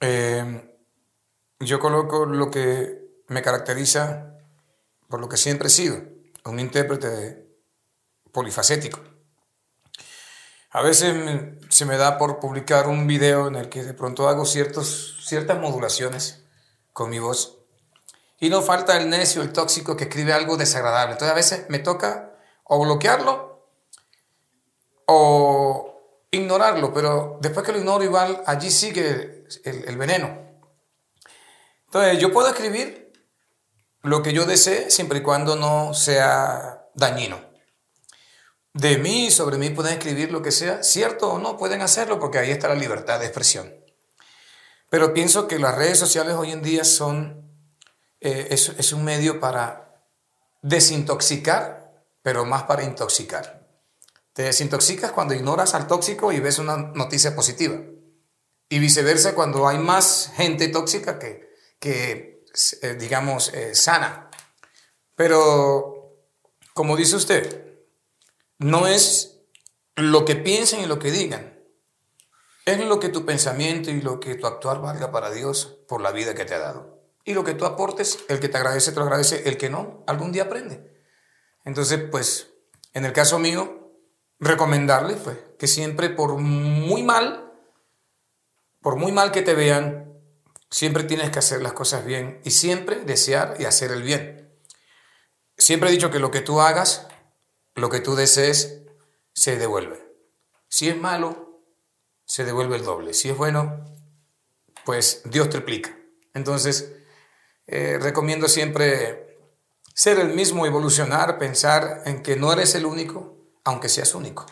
eh, 0.00 0.62
yo 1.60 1.78
coloco 1.78 2.26
lo 2.26 2.50
que 2.50 2.99
me 3.30 3.42
caracteriza 3.42 4.34
por 5.08 5.20
lo 5.20 5.28
que 5.28 5.36
siempre 5.36 5.68
he 5.68 5.70
sido, 5.70 6.02
un 6.44 6.58
intérprete 6.58 7.46
polifacético. 8.32 9.00
A 10.70 10.82
veces 10.82 11.14
se 11.68 11.84
me 11.84 11.96
da 11.96 12.18
por 12.18 12.40
publicar 12.40 12.88
un 12.88 13.06
video 13.06 13.46
en 13.46 13.54
el 13.54 13.68
que 13.68 13.84
de 13.84 13.94
pronto 13.94 14.28
hago 14.28 14.44
ciertos, 14.44 15.24
ciertas 15.24 15.58
modulaciones 15.58 16.44
con 16.92 17.08
mi 17.08 17.18
voz 17.20 17.58
Y 18.40 18.50
no 18.50 18.62
falta 18.62 18.96
el 18.96 19.08
necio, 19.08 19.42
el 19.42 19.52
tóxico 19.52 19.96
que 19.96 20.04
escribe 20.04 20.32
algo 20.32 20.56
desagradable. 20.56 21.12
Entonces 21.12 21.32
a 21.32 21.36
veces 21.36 21.66
me 21.68 21.78
toca 21.78 22.36
o 22.64 22.80
bloquearlo 22.80 23.68
o 25.06 26.26
ignorarlo, 26.32 26.92
pero 26.92 27.38
después 27.40 27.64
que 27.64 27.72
lo 27.72 27.78
ignoro 27.78 28.02
igual, 28.02 28.42
allí 28.46 28.70
sigue 28.72 29.44
el, 29.64 29.84
el 29.88 29.96
veneno. 29.96 30.36
Entonces 31.86 32.18
yo 32.18 32.32
puedo 32.32 32.48
escribir 32.48 32.99
lo 34.02 34.22
que 34.22 34.32
yo 34.32 34.46
desee 34.46 34.90
siempre 34.90 35.18
y 35.18 35.22
cuando 35.22 35.56
no 35.56 35.94
sea 35.94 36.86
dañino. 36.94 37.50
De 38.72 38.98
mí, 38.98 39.30
sobre 39.30 39.58
mí 39.58 39.70
pueden 39.70 39.94
escribir 39.94 40.30
lo 40.30 40.42
que 40.42 40.52
sea, 40.52 40.82
cierto 40.82 41.32
o 41.32 41.38
no, 41.38 41.56
pueden 41.56 41.82
hacerlo 41.82 42.20
porque 42.20 42.38
ahí 42.38 42.50
está 42.50 42.68
la 42.68 42.76
libertad 42.76 43.18
de 43.18 43.26
expresión. 43.26 43.74
Pero 44.88 45.12
pienso 45.12 45.48
que 45.48 45.58
las 45.58 45.76
redes 45.76 45.98
sociales 45.98 46.34
hoy 46.34 46.52
en 46.52 46.62
día 46.62 46.84
son, 46.84 47.48
eh, 48.20 48.48
es, 48.50 48.92
un 48.92 49.04
medio 49.04 49.40
para 49.40 50.04
desintoxicar, 50.62 52.04
pero 52.22 52.44
más 52.44 52.64
para 52.64 52.84
intoxicar. 52.84 53.68
Te 54.32 54.42
desintoxicas 54.42 55.12
cuando 55.12 55.34
ignoras 55.34 55.74
al 55.74 55.86
tóxico 55.86 56.32
y 56.32 56.40
ves 56.40 56.58
una 56.58 56.76
noticia 56.76 57.34
positiva. 57.34 57.76
Y 58.68 58.78
viceversa 58.78 59.34
cuando 59.34 59.66
hay 59.66 59.78
más 59.78 60.32
gente 60.36 60.68
tóxica 60.68 61.18
que, 61.18 61.50
que 61.80 62.39
eh, 62.82 62.94
digamos, 62.94 63.52
eh, 63.54 63.74
sana. 63.74 64.30
Pero, 65.14 66.26
como 66.74 66.96
dice 66.96 67.16
usted, 67.16 67.78
no 68.58 68.86
es 68.86 69.40
lo 69.96 70.24
que 70.24 70.36
piensen 70.36 70.80
y 70.80 70.86
lo 70.86 70.98
que 70.98 71.10
digan, 71.10 71.58
es 72.64 72.78
lo 72.78 73.00
que 73.00 73.08
tu 73.08 73.24
pensamiento 73.24 73.90
y 73.90 74.00
lo 74.00 74.20
que 74.20 74.34
tu 74.34 74.46
actuar 74.46 74.80
valga 74.80 75.10
para 75.10 75.30
Dios 75.30 75.78
por 75.88 76.00
la 76.00 76.12
vida 76.12 76.34
que 76.34 76.44
te 76.44 76.54
ha 76.54 76.58
dado. 76.58 77.00
Y 77.24 77.34
lo 77.34 77.44
que 77.44 77.54
tú 77.54 77.64
aportes, 77.64 78.18
el 78.28 78.40
que 78.40 78.48
te 78.48 78.56
agradece, 78.56 78.92
te 78.92 79.00
agradece, 79.00 79.48
el 79.48 79.56
que 79.56 79.70
no, 79.70 80.04
algún 80.06 80.32
día 80.32 80.44
aprende. 80.44 81.02
Entonces, 81.64 82.00
pues, 82.10 82.52
en 82.92 83.04
el 83.04 83.12
caso 83.12 83.38
mío, 83.38 83.92
recomendarle 84.38 85.14
pues, 85.14 85.38
que 85.58 85.66
siempre 85.66 86.10
por 86.10 86.36
muy 86.38 87.02
mal, 87.02 87.52
por 88.80 88.96
muy 88.96 89.12
mal 89.12 89.32
que 89.32 89.42
te 89.42 89.54
vean, 89.54 90.09
siempre 90.70 91.04
tienes 91.04 91.30
que 91.30 91.38
hacer 91.38 91.62
las 91.62 91.72
cosas 91.72 92.04
bien 92.04 92.40
y 92.44 92.52
siempre 92.52 93.00
desear 93.00 93.56
y 93.58 93.64
hacer 93.64 93.90
el 93.90 94.02
bien. 94.02 94.50
Siempre 95.58 95.88
he 95.88 95.92
dicho 95.92 96.10
que 96.10 96.20
lo 96.20 96.30
que 96.30 96.40
tú 96.40 96.60
hagas, 96.60 97.06
lo 97.74 97.90
que 97.90 98.00
tú 98.00 98.14
desees, 98.14 98.82
se 99.34 99.56
devuelve. 99.56 100.02
Si 100.68 100.88
es 100.88 100.96
malo, 100.96 101.64
se 102.24 102.44
devuelve 102.44 102.76
el 102.76 102.84
doble. 102.84 103.12
Si 103.12 103.28
es 103.28 103.36
bueno, 103.36 103.84
pues 104.84 105.22
Dios 105.24 105.50
triplica. 105.50 105.96
Entonces, 106.32 106.92
eh, 107.66 107.98
recomiendo 108.00 108.48
siempre 108.48 109.38
ser 109.94 110.18
el 110.18 110.34
mismo, 110.34 110.64
evolucionar, 110.64 111.38
pensar 111.38 112.02
en 112.06 112.22
que 112.22 112.36
no 112.36 112.52
eres 112.52 112.74
el 112.74 112.86
único, 112.86 113.36
aunque 113.64 113.88
seas 113.88 114.14
único. 114.14 114.46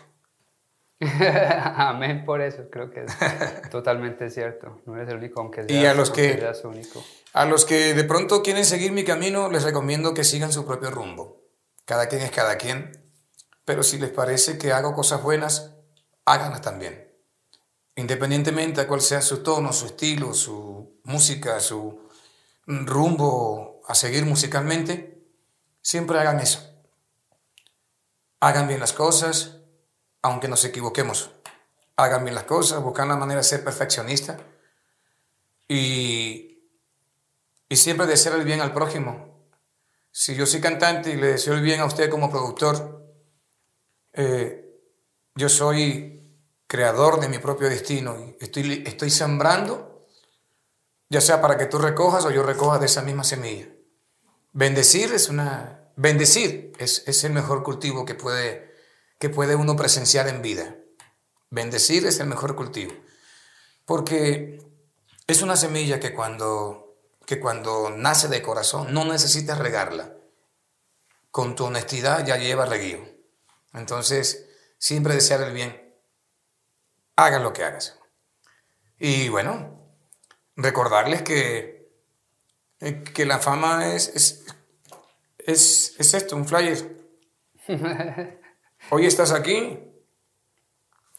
Amén 1.76 2.24
por 2.24 2.40
eso, 2.40 2.68
creo 2.70 2.90
que 2.90 3.04
es 3.04 3.16
totalmente 3.70 4.30
cierto. 4.30 4.80
No 4.86 4.96
eres 4.96 5.08
el 5.10 5.16
único, 5.16 5.40
aunque 5.40 5.64
seas, 5.64 5.70
y 5.70 5.86
a 5.86 5.94
los 5.94 6.10
que, 6.10 6.34
seas 6.34 6.64
único. 6.64 7.04
A 7.32 7.44
los 7.44 7.64
que 7.64 7.94
de 7.94 8.04
pronto 8.04 8.42
quieren 8.42 8.64
seguir 8.64 8.92
mi 8.92 9.04
camino, 9.04 9.50
les 9.50 9.62
recomiendo 9.62 10.14
que 10.14 10.24
sigan 10.24 10.52
su 10.52 10.66
propio 10.66 10.90
rumbo. 10.90 11.42
Cada 11.84 12.08
quien 12.08 12.22
es 12.22 12.30
cada 12.30 12.56
quien, 12.56 13.10
pero 13.64 13.82
si 13.82 13.98
les 13.98 14.10
parece 14.10 14.58
que 14.58 14.72
hago 14.72 14.92
cosas 14.94 15.22
buenas, 15.22 15.74
háganlas 16.24 16.60
también 16.60 17.08
independientemente 17.98 18.82
de 18.82 18.86
cuál 18.86 19.00
sea 19.00 19.20
su 19.20 19.42
tono, 19.42 19.72
su 19.72 19.86
estilo, 19.86 20.32
su 20.32 21.00
música, 21.02 21.58
su 21.58 22.08
rumbo 22.64 23.80
a 23.88 23.94
seguir 23.96 24.24
musicalmente, 24.24 25.26
siempre 25.82 26.18
hagan 26.20 26.38
eso. 26.38 26.60
Hagan 28.38 28.68
bien 28.68 28.78
las 28.78 28.92
cosas, 28.92 29.57
aunque 30.22 30.48
nos 30.48 30.64
equivoquemos. 30.64 31.30
Hagan 31.96 32.24
bien 32.24 32.34
las 32.34 32.44
cosas, 32.44 32.82
buscan 32.82 33.08
la 33.08 33.16
manera 33.16 33.40
de 33.40 33.44
ser 33.44 33.64
perfeccionista 33.64 34.38
y, 35.66 36.70
y 37.68 37.76
siempre 37.76 38.06
desear 38.06 38.36
el 38.36 38.44
bien 38.44 38.60
al 38.60 38.72
prójimo. 38.72 39.48
Si 40.10 40.34
yo 40.34 40.46
soy 40.46 40.60
cantante 40.60 41.10
y 41.10 41.16
le 41.16 41.28
deseo 41.28 41.54
el 41.54 41.62
bien 41.62 41.80
a 41.80 41.84
usted 41.84 42.10
como 42.10 42.30
productor, 42.30 43.04
eh, 44.12 44.80
yo 45.34 45.48
soy 45.48 46.18
creador 46.66 47.20
de 47.20 47.28
mi 47.28 47.38
propio 47.38 47.68
destino. 47.68 48.16
Y 48.18 48.36
estoy, 48.44 48.82
estoy 48.86 49.10
sembrando, 49.10 50.06
ya 51.08 51.20
sea 51.20 51.40
para 51.40 51.56
que 51.56 51.66
tú 51.66 51.78
recojas 51.78 52.24
o 52.24 52.30
yo 52.30 52.42
recoja 52.42 52.78
de 52.78 52.86
esa 52.86 53.02
misma 53.02 53.24
semilla. 53.24 53.68
Bendecir 54.52 55.12
es 55.12 55.28
una... 55.28 55.74
Bendecir 55.96 56.72
es, 56.78 57.02
es 57.06 57.24
el 57.24 57.32
mejor 57.32 57.64
cultivo 57.64 58.04
que 58.04 58.14
puede, 58.14 58.67
que 59.18 59.28
puede 59.28 59.56
uno 59.56 59.76
presenciar 59.76 60.28
en 60.28 60.42
vida. 60.42 60.76
Bendecir 61.50 62.06
es 62.06 62.20
el 62.20 62.28
mejor 62.28 62.54
cultivo. 62.54 62.92
Porque 63.84 64.60
es 65.26 65.42
una 65.42 65.56
semilla 65.56 65.98
que 65.98 66.14
cuando, 66.14 66.96
que 67.26 67.40
cuando 67.40 67.90
nace 67.90 68.28
de 68.28 68.42
corazón 68.42 68.92
no 68.92 69.04
necesitas 69.04 69.58
regarla. 69.58 70.14
Con 71.30 71.54
tu 71.56 71.64
honestidad 71.64 72.24
ya 72.24 72.36
lleva 72.36 72.66
reguío. 72.66 73.06
Entonces, 73.74 74.48
siempre 74.78 75.14
desear 75.14 75.42
el 75.42 75.52
bien 75.52 75.94
hagan 77.16 77.42
lo 77.42 77.52
que 77.52 77.64
hagas. 77.64 77.98
Y 78.98 79.28
bueno, 79.28 79.78
recordarles 80.56 81.22
que, 81.22 81.90
eh, 82.80 83.02
que 83.02 83.26
la 83.26 83.38
fama 83.38 83.94
es, 83.94 84.08
es, 85.38 85.94
es 85.98 86.14
esto, 86.14 86.36
un 86.36 86.46
flyer. 86.46 86.96
Hoy 88.90 89.04
estás 89.04 89.32
aquí, 89.32 89.78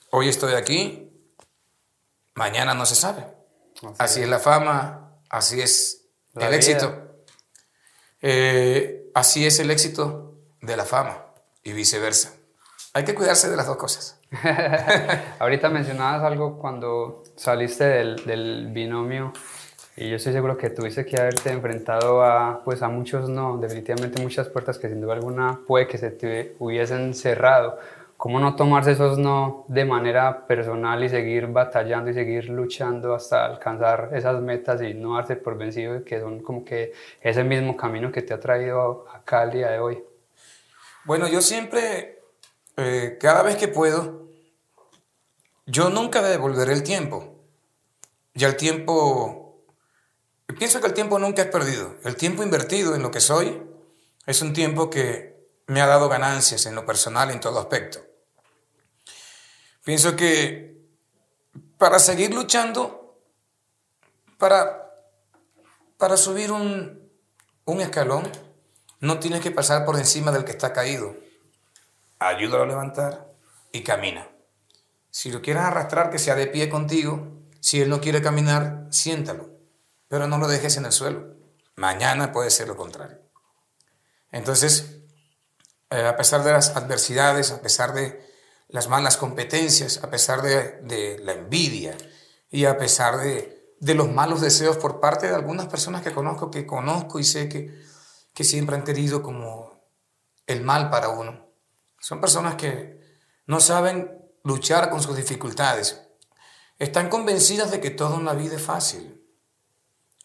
hoy 0.09 0.27
estoy 0.27 0.55
aquí, 0.55 1.11
mañana 2.33 2.73
no 2.73 2.83
se 2.87 2.95
sabe. 2.95 3.27
Así, 3.99 4.23
es 4.23 4.27
la 4.27 4.39
fama, 4.39 5.21
así 5.29 5.61
es 5.61 6.09
el 6.33 6.51
éxito. 6.55 7.23
Eh, 8.21 9.11
así 9.13 9.45
es 9.45 9.59
el 9.59 9.69
éxito 9.69 10.39
de 10.61 10.75
la 10.77 10.83
fama 10.83 11.25
y 11.61 11.73
viceversa. 11.73 12.33
Hay 12.93 13.03
que 13.05 13.13
cuidarse 13.13 13.51
de 13.51 13.55
las 13.55 13.67
dos 13.67 13.77
cosas. 13.77 14.19
Ahorita 15.39 15.69
mencionabas 15.69 16.23
algo 16.23 16.57
cuando 16.57 17.23
saliste 17.35 17.83
del, 17.83 18.25
del, 18.25 18.69
binomio 18.71 19.31
y 19.99 20.09
yo 20.09 20.15
estoy 20.15 20.31
seguro 20.31 20.57
que 20.57 20.69
tuviste 20.69 21.05
que 21.05 21.19
haberte 21.19 21.51
enfrentado 21.51 22.23
a, 22.23 22.63
pues 22.63 22.81
a 22.81 22.87
muchos 22.87 23.27
no, 23.27 23.57
definitivamente 23.57 24.21
muchas 24.21 24.47
puertas 24.47 24.79
que 24.79 24.87
sin 24.87 25.01
duda 25.01 25.15
alguna 25.15 25.59
puede 25.67 25.87
que 25.87 25.97
se 25.97 26.09
te 26.09 26.55
hubiesen 26.57 27.13
cerrado. 27.13 27.77
¿Cómo 28.15 28.39
no 28.39 28.55
tomarse 28.55 28.91
esos 28.91 29.17
no 29.17 29.65
de 29.67 29.83
manera 29.83 30.47
personal 30.47 31.03
y 31.03 31.09
seguir 31.09 31.47
batallando 31.47 32.11
y 32.11 32.13
seguir 32.13 32.49
luchando 32.49 33.13
hasta 33.13 33.45
alcanzar 33.45 34.11
esas 34.13 34.41
metas 34.41 34.81
y 34.81 34.93
no 34.93 35.15
darse 35.15 35.35
por 35.35 35.57
vencido 35.57 36.01
que 36.05 36.21
son 36.21 36.41
como 36.41 36.63
que 36.63 36.93
ese 37.19 37.43
mismo 37.43 37.75
camino 37.75 38.09
que 38.09 38.21
te 38.21 38.33
ha 38.33 38.39
traído 38.39 39.05
acá 39.13 39.41
al 39.41 39.51
día 39.51 39.69
de 39.69 39.79
hoy? 39.79 40.01
Bueno, 41.03 41.27
yo 41.27 41.41
siempre 41.41 42.19
eh, 42.77 43.17
cada 43.19 43.43
vez 43.43 43.57
que 43.57 43.67
puedo, 43.67 44.29
yo 45.65 45.89
nunca 45.89 46.21
devolveré 46.21 46.71
el 46.71 46.83
tiempo. 46.83 47.35
Ya 48.33 48.47
el 48.47 48.55
tiempo, 48.55 49.38
pienso 50.57 50.81
que 50.81 50.87
el 50.87 50.93
tiempo 50.93 51.19
nunca 51.19 51.43
es 51.43 51.47
perdido. 51.47 51.95
El 52.03 52.15
tiempo 52.15 52.43
invertido 52.43 52.95
en 52.95 53.01
lo 53.01 53.11
que 53.11 53.19
soy 53.19 53.61
es 54.25 54.41
un 54.41 54.53
tiempo 54.53 54.89
que 54.89 55.37
me 55.67 55.81
ha 55.81 55.87
dado 55.87 56.09
ganancias 56.09 56.65
en 56.65 56.75
lo 56.75 56.85
personal, 56.85 57.29
en 57.31 57.39
todo 57.39 57.59
aspecto. 57.59 57.99
Pienso 59.83 60.15
que 60.15 60.77
para 61.77 61.99
seguir 61.99 62.33
luchando, 62.33 63.21
para, 64.37 64.91
para 65.97 66.17
subir 66.17 66.51
un, 66.51 67.09
un 67.65 67.81
escalón, 67.81 68.29
no 68.99 69.19
tienes 69.19 69.41
que 69.41 69.51
pasar 69.51 69.85
por 69.85 69.97
encima 69.97 70.31
del 70.31 70.43
que 70.43 70.51
está 70.51 70.73
caído 70.73 71.15
ayúdalo 72.19 72.63
a 72.63 72.67
levantar 72.67 73.29
y 73.71 73.81
camina. 73.81 74.27
Si 75.09 75.31
lo 75.31 75.41
quieres 75.41 75.63
arrastrar, 75.63 76.11
que 76.11 76.19
sea 76.19 76.35
de 76.35 76.47
pie 76.47 76.69
contigo. 76.69 77.39
Si 77.61 77.81
él 77.81 77.89
no 77.89 77.99
quiere 77.99 78.21
caminar, 78.21 78.87
siéntalo, 78.89 79.49
pero 80.09 80.27
no 80.27 80.37
lo 80.37 80.49
dejes 80.49 80.75
en 80.75 80.85
el 80.85 80.91
suelo. 80.91 81.35
Mañana 81.75 82.33
puede 82.33 82.49
ser 82.49 82.67
lo 82.67 82.75
contrario. 82.75 83.19
Entonces, 84.31 84.97
eh, 85.89 86.05
a 86.05 86.17
pesar 86.17 86.43
de 86.43 86.51
las 86.51 86.75
adversidades, 86.75 87.51
a 87.51 87.61
pesar 87.61 87.93
de 87.93 88.27
las 88.67 88.89
malas 88.89 89.15
competencias, 89.15 90.03
a 90.03 90.09
pesar 90.09 90.41
de, 90.41 91.19
la 91.23 91.33
envidia 91.33 91.97
y 92.49 92.65
a 92.65 92.77
pesar 92.77 93.19
de, 93.19 93.75
de, 93.79 93.95
los 93.95 94.11
malos 94.11 94.41
deseos 94.41 94.77
por 94.77 94.99
parte 94.99 95.27
de 95.27 95.35
algunas 95.35 95.67
personas 95.67 96.01
que 96.03 96.11
conozco, 96.11 96.51
que 96.51 96.65
conozco 96.67 97.19
y 97.19 97.23
sé 97.23 97.47
que, 97.47 97.81
que 98.33 98.43
siempre 98.43 98.75
han 98.75 98.83
querido 98.83 99.23
como 99.23 99.87
el 100.45 100.61
mal 100.61 100.89
para 100.89 101.09
uno, 101.09 101.47
son 101.99 102.21
personas 102.21 102.55
que 102.55 102.99
no 103.45 103.59
saben 103.59 104.19
luchar 104.43 104.89
con 104.89 105.01
sus 105.01 105.15
dificultades. 105.15 106.01
Están 106.77 107.09
convencidas 107.09 107.71
de 107.71 107.81
que 107.81 107.89
todo 107.89 108.17
en 108.17 108.25
la 108.25 108.33
vida 108.33 108.55
es 108.55 108.61
fácil. 108.61 109.18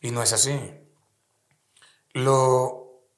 Y 0.05 0.11
no 0.11 0.23
es 0.23 0.35
así. 0.35 0.61
lo, 2.13 3.09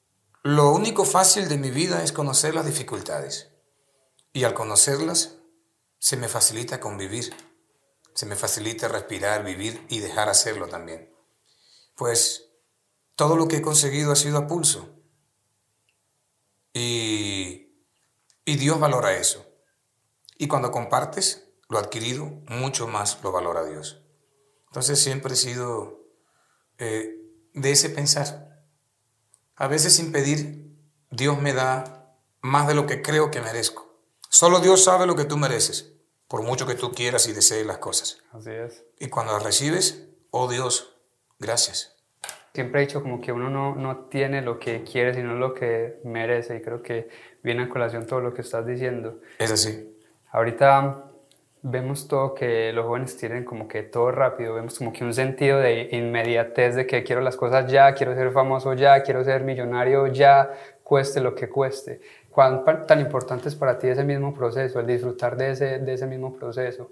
lo 0.41 0.71
único 0.71 1.03
fácil 1.03 1.49
de 1.49 1.57
mi 1.57 1.69
vida 1.69 2.01
es 2.01 2.13
conocer 2.13 2.55
las 2.55 2.65
dificultades. 2.65 3.51
Y 4.31 4.45
al 4.45 4.53
conocerlas, 4.53 5.35
se 5.99 6.15
me 6.15 6.29
facilita 6.29 6.79
convivir, 6.79 7.35
se 8.13 8.25
me 8.25 8.37
facilita 8.37 8.87
respirar, 8.87 9.43
vivir 9.43 9.85
y 9.89 9.99
dejar 9.99 10.29
hacerlo 10.29 10.69
también. 10.69 11.13
Pues 11.97 12.53
todo 13.17 13.35
lo 13.35 13.49
que 13.49 13.57
he 13.57 13.61
conseguido 13.61 14.13
ha 14.13 14.15
sido 14.15 14.37
a 14.37 14.47
pulso. 14.47 14.87
Y, 16.71 17.83
y 18.45 18.55
Dios 18.55 18.79
valora 18.79 19.11
eso. 19.11 19.45
Y 20.37 20.47
cuando 20.47 20.71
compartes 20.71 21.49
lo 21.67 21.79
adquirido, 21.79 22.27
mucho 22.47 22.87
más 22.87 23.21
lo 23.23 23.33
valora 23.33 23.65
Dios. 23.65 24.01
Entonces 24.67 25.01
siempre 25.01 25.33
he 25.33 25.37
sido 25.37 25.96
eh, 26.77 27.17
de 27.53 27.71
ese 27.71 27.89
pensar. 27.89 28.63
A 29.55 29.67
veces 29.67 29.95
sin 29.95 30.11
pedir, 30.11 30.75
Dios 31.09 31.41
me 31.41 31.53
da 31.53 32.15
más 32.41 32.67
de 32.67 32.75
lo 32.75 32.85
que 32.85 33.01
creo 33.01 33.31
que 33.31 33.41
merezco. 33.41 33.87
Solo 34.29 34.59
Dios 34.59 34.83
sabe 34.83 35.07
lo 35.07 35.15
que 35.15 35.25
tú 35.25 35.37
mereces, 35.37 35.93
por 36.27 36.43
mucho 36.43 36.67
que 36.67 36.75
tú 36.75 36.91
quieras 36.91 37.27
y 37.27 37.33
desees 37.33 37.65
las 37.65 37.79
cosas. 37.79 38.21
Así 38.31 38.51
es. 38.51 38.83
Y 38.99 39.07
cuando 39.07 39.33
las 39.33 39.43
recibes, 39.43 40.09
oh 40.31 40.47
Dios, 40.47 40.95
gracias. 41.39 41.95
Siempre 42.53 42.81
he 42.81 42.85
dicho 42.85 43.01
como 43.01 43.21
que 43.21 43.31
uno 43.31 43.49
no, 43.49 43.75
no 43.75 44.05
tiene 44.05 44.41
lo 44.41 44.59
que 44.59 44.83
quiere, 44.83 45.13
sino 45.13 45.35
lo 45.35 45.53
que 45.53 45.99
merece. 46.03 46.57
Y 46.57 46.61
creo 46.61 46.81
que 46.81 47.09
viene 47.43 47.63
a 47.63 47.69
colación 47.69 48.05
todo 48.05 48.19
lo 48.19 48.33
que 48.33 48.41
estás 48.41 48.65
diciendo. 48.65 49.21
Es 49.37 49.51
así. 49.51 49.95
Ahorita 50.31 51.06
vemos 51.69 52.07
todo 52.07 52.33
que 52.33 52.71
los 52.71 52.85
jóvenes 52.85 53.17
tienen 53.17 53.43
como 53.43 53.67
que 53.67 53.83
todo 53.83 54.11
rápido, 54.11 54.53
vemos 54.53 54.77
como 54.77 54.93
que 54.93 55.03
un 55.03 55.13
sentido 55.13 55.59
de 55.59 55.89
inmediatez 55.91 56.75
de 56.75 56.87
que 56.87 57.03
quiero 57.03 57.21
las 57.21 57.35
cosas 57.35 57.71
ya, 57.71 57.93
quiero 57.93 58.15
ser 58.15 58.31
famoso 58.31 58.73
ya, 58.73 59.03
quiero 59.03 59.23
ser 59.23 59.43
millonario 59.43 60.07
ya, 60.07 60.51
cueste 60.83 61.19
lo 61.19 61.35
que 61.35 61.49
cueste. 61.49 62.01
¿Cuán 62.29 62.63
tan 62.85 62.99
importante 62.99 63.49
es 63.49 63.55
para 63.55 63.77
ti 63.77 63.87
ese 63.87 64.03
mismo 64.03 64.33
proceso, 64.33 64.79
el 64.79 64.87
disfrutar 64.87 65.35
de 65.35 65.51
ese, 65.51 65.79
de 65.79 65.93
ese 65.93 66.05
mismo 66.05 66.33
proceso? 66.33 66.91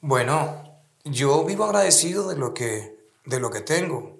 Bueno, 0.00 0.80
yo 1.04 1.44
vivo 1.44 1.64
agradecido 1.64 2.28
de 2.28 2.36
lo 2.36 2.54
que, 2.54 2.96
de 3.24 3.40
lo 3.40 3.50
que 3.50 3.60
tengo. 3.60 4.16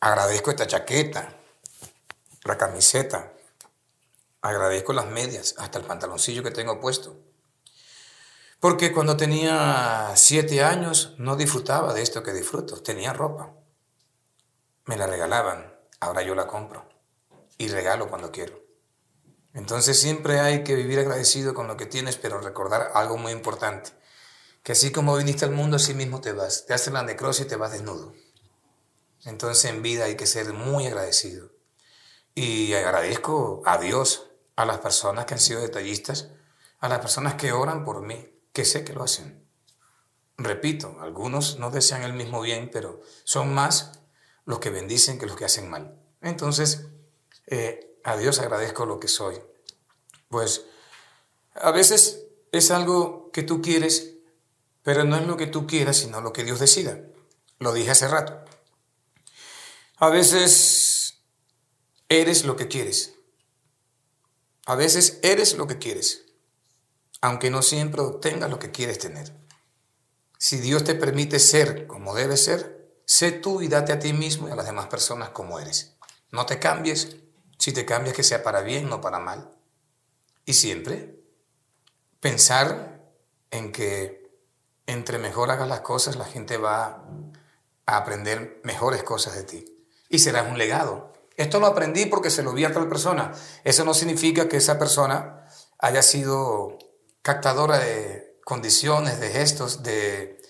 Agradezco 0.00 0.50
esta 0.50 0.66
chaqueta, 0.66 1.28
la 2.44 2.56
camiseta, 2.56 3.32
agradezco 4.40 4.92
las 4.92 5.06
medias, 5.06 5.54
hasta 5.58 5.78
el 5.78 5.84
pantaloncillo 5.84 6.42
que 6.42 6.50
tengo 6.50 6.80
puesto. 6.80 7.16
Porque 8.60 8.92
cuando 8.92 9.16
tenía 9.16 10.12
siete 10.16 10.62
años 10.62 11.14
no 11.18 11.36
disfrutaba 11.36 11.92
de 11.92 12.02
esto 12.02 12.22
que 12.22 12.32
disfruto. 12.32 12.82
Tenía 12.82 13.12
ropa. 13.12 13.54
Me 14.86 14.96
la 14.96 15.06
regalaban. 15.06 15.74
Ahora 16.00 16.22
yo 16.22 16.34
la 16.34 16.46
compro. 16.46 16.88
Y 17.58 17.68
regalo 17.68 18.08
cuando 18.08 18.32
quiero. 18.32 18.64
Entonces 19.52 20.00
siempre 20.00 20.40
hay 20.40 20.64
que 20.64 20.74
vivir 20.74 20.98
agradecido 20.98 21.54
con 21.54 21.68
lo 21.68 21.76
que 21.76 21.86
tienes, 21.86 22.16
pero 22.16 22.40
recordar 22.40 22.90
algo 22.94 23.16
muy 23.16 23.32
importante. 23.32 23.92
Que 24.62 24.72
así 24.72 24.90
como 24.90 25.16
viniste 25.16 25.44
al 25.44 25.52
mundo, 25.52 25.76
así 25.76 25.94
mismo 25.94 26.20
te 26.20 26.32
vas. 26.32 26.66
Te 26.66 26.74
hacen 26.74 26.94
la 26.94 27.02
necrosis 27.02 27.46
y 27.46 27.48
te 27.48 27.56
vas 27.56 27.72
desnudo. 27.72 28.14
Entonces 29.24 29.64
en 29.66 29.82
vida 29.82 30.04
hay 30.04 30.16
que 30.16 30.26
ser 30.26 30.52
muy 30.52 30.86
agradecido. 30.86 31.50
Y 32.34 32.74
agradezco 32.74 33.62
a 33.64 33.78
Dios, 33.78 34.30
a 34.56 34.64
las 34.64 34.78
personas 34.78 35.24
que 35.24 35.34
han 35.34 35.40
sido 35.40 35.60
detallistas, 35.60 36.30
a 36.80 36.88
las 36.88 36.98
personas 36.98 37.34
que 37.34 37.52
oran 37.52 37.84
por 37.84 38.02
mí, 38.02 38.33
que 38.54 38.64
sé 38.64 38.84
que 38.84 38.94
lo 38.94 39.02
hacen. 39.02 39.46
Repito, 40.38 40.96
algunos 41.00 41.58
no 41.58 41.70
desean 41.70 42.04
el 42.04 42.14
mismo 42.14 42.40
bien, 42.40 42.70
pero 42.72 43.02
son 43.24 43.52
más 43.52 44.00
los 44.46 44.60
que 44.60 44.70
bendicen 44.70 45.18
que 45.18 45.26
los 45.26 45.36
que 45.36 45.44
hacen 45.44 45.68
mal. 45.68 46.00
Entonces, 46.22 46.86
eh, 47.48 47.98
a 48.04 48.16
Dios 48.16 48.38
agradezco 48.38 48.86
lo 48.86 49.00
que 49.00 49.08
soy. 49.08 49.40
Pues 50.28 50.66
a 51.54 51.72
veces 51.72 52.26
es 52.52 52.70
algo 52.70 53.30
que 53.32 53.42
tú 53.42 53.60
quieres, 53.60 54.14
pero 54.82 55.04
no 55.04 55.16
es 55.16 55.26
lo 55.26 55.36
que 55.36 55.48
tú 55.48 55.66
quieras, 55.66 55.96
sino 55.96 56.20
lo 56.20 56.32
que 56.32 56.44
Dios 56.44 56.60
decida. 56.60 57.00
Lo 57.58 57.72
dije 57.72 57.90
hace 57.90 58.08
rato. 58.08 58.44
A 59.96 60.10
veces 60.10 61.24
eres 62.08 62.44
lo 62.44 62.54
que 62.54 62.68
quieres. 62.68 63.14
A 64.66 64.76
veces 64.76 65.18
eres 65.22 65.56
lo 65.56 65.66
que 65.66 65.78
quieres 65.78 66.23
aunque 67.24 67.48
no 67.48 67.62
siempre 67.62 68.02
obtengas 68.02 68.50
lo 68.50 68.58
que 68.58 68.70
quieres 68.70 68.98
tener. 68.98 69.32
Si 70.36 70.58
Dios 70.58 70.84
te 70.84 70.94
permite 70.94 71.38
ser 71.38 71.86
como 71.86 72.14
debes 72.14 72.44
ser, 72.44 73.00
sé 73.06 73.32
tú 73.32 73.62
y 73.62 73.68
date 73.68 73.94
a 73.94 73.98
ti 73.98 74.12
mismo 74.12 74.46
y 74.46 74.50
a 74.50 74.56
las 74.56 74.66
demás 74.66 74.88
personas 74.88 75.30
como 75.30 75.58
eres. 75.58 75.96
No 76.30 76.44
te 76.44 76.58
cambies, 76.58 77.16
si 77.58 77.72
te 77.72 77.86
cambias 77.86 78.14
que 78.14 78.22
sea 78.22 78.42
para 78.42 78.60
bien, 78.60 78.90
no 78.90 79.00
para 79.00 79.20
mal. 79.20 79.50
Y 80.44 80.52
siempre 80.52 81.18
pensar 82.20 83.00
en 83.50 83.72
que 83.72 84.30
entre 84.84 85.16
mejor 85.16 85.50
hagas 85.50 85.66
las 85.66 85.80
cosas, 85.80 86.16
la 86.16 86.26
gente 86.26 86.58
va 86.58 87.08
a 87.86 87.96
aprender 87.96 88.60
mejores 88.64 89.02
cosas 89.02 89.34
de 89.34 89.44
ti. 89.44 89.64
Y 90.10 90.18
serás 90.18 90.46
un 90.50 90.58
legado. 90.58 91.10
Esto 91.38 91.58
lo 91.58 91.68
aprendí 91.68 92.04
porque 92.04 92.28
se 92.28 92.42
lo 92.42 92.52
vi 92.52 92.66
a 92.66 92.74
tal 92.74 92.86
persona. 92.86 93.32
Eso 93.64 93.86
no 93.86 93.94
significa 93.94 94.46
que 94.46 94.58
esa 94.58 94.78
persona 94.78 95.48
haya 95.78 96.02
sido 96.02 96.76
captadora 97.24 97.78
de 97.78 98.38
condiciones, 98.44 99.18
de 99.18 99.30
gestos, 99.30 99.82
de, 99.82 100.42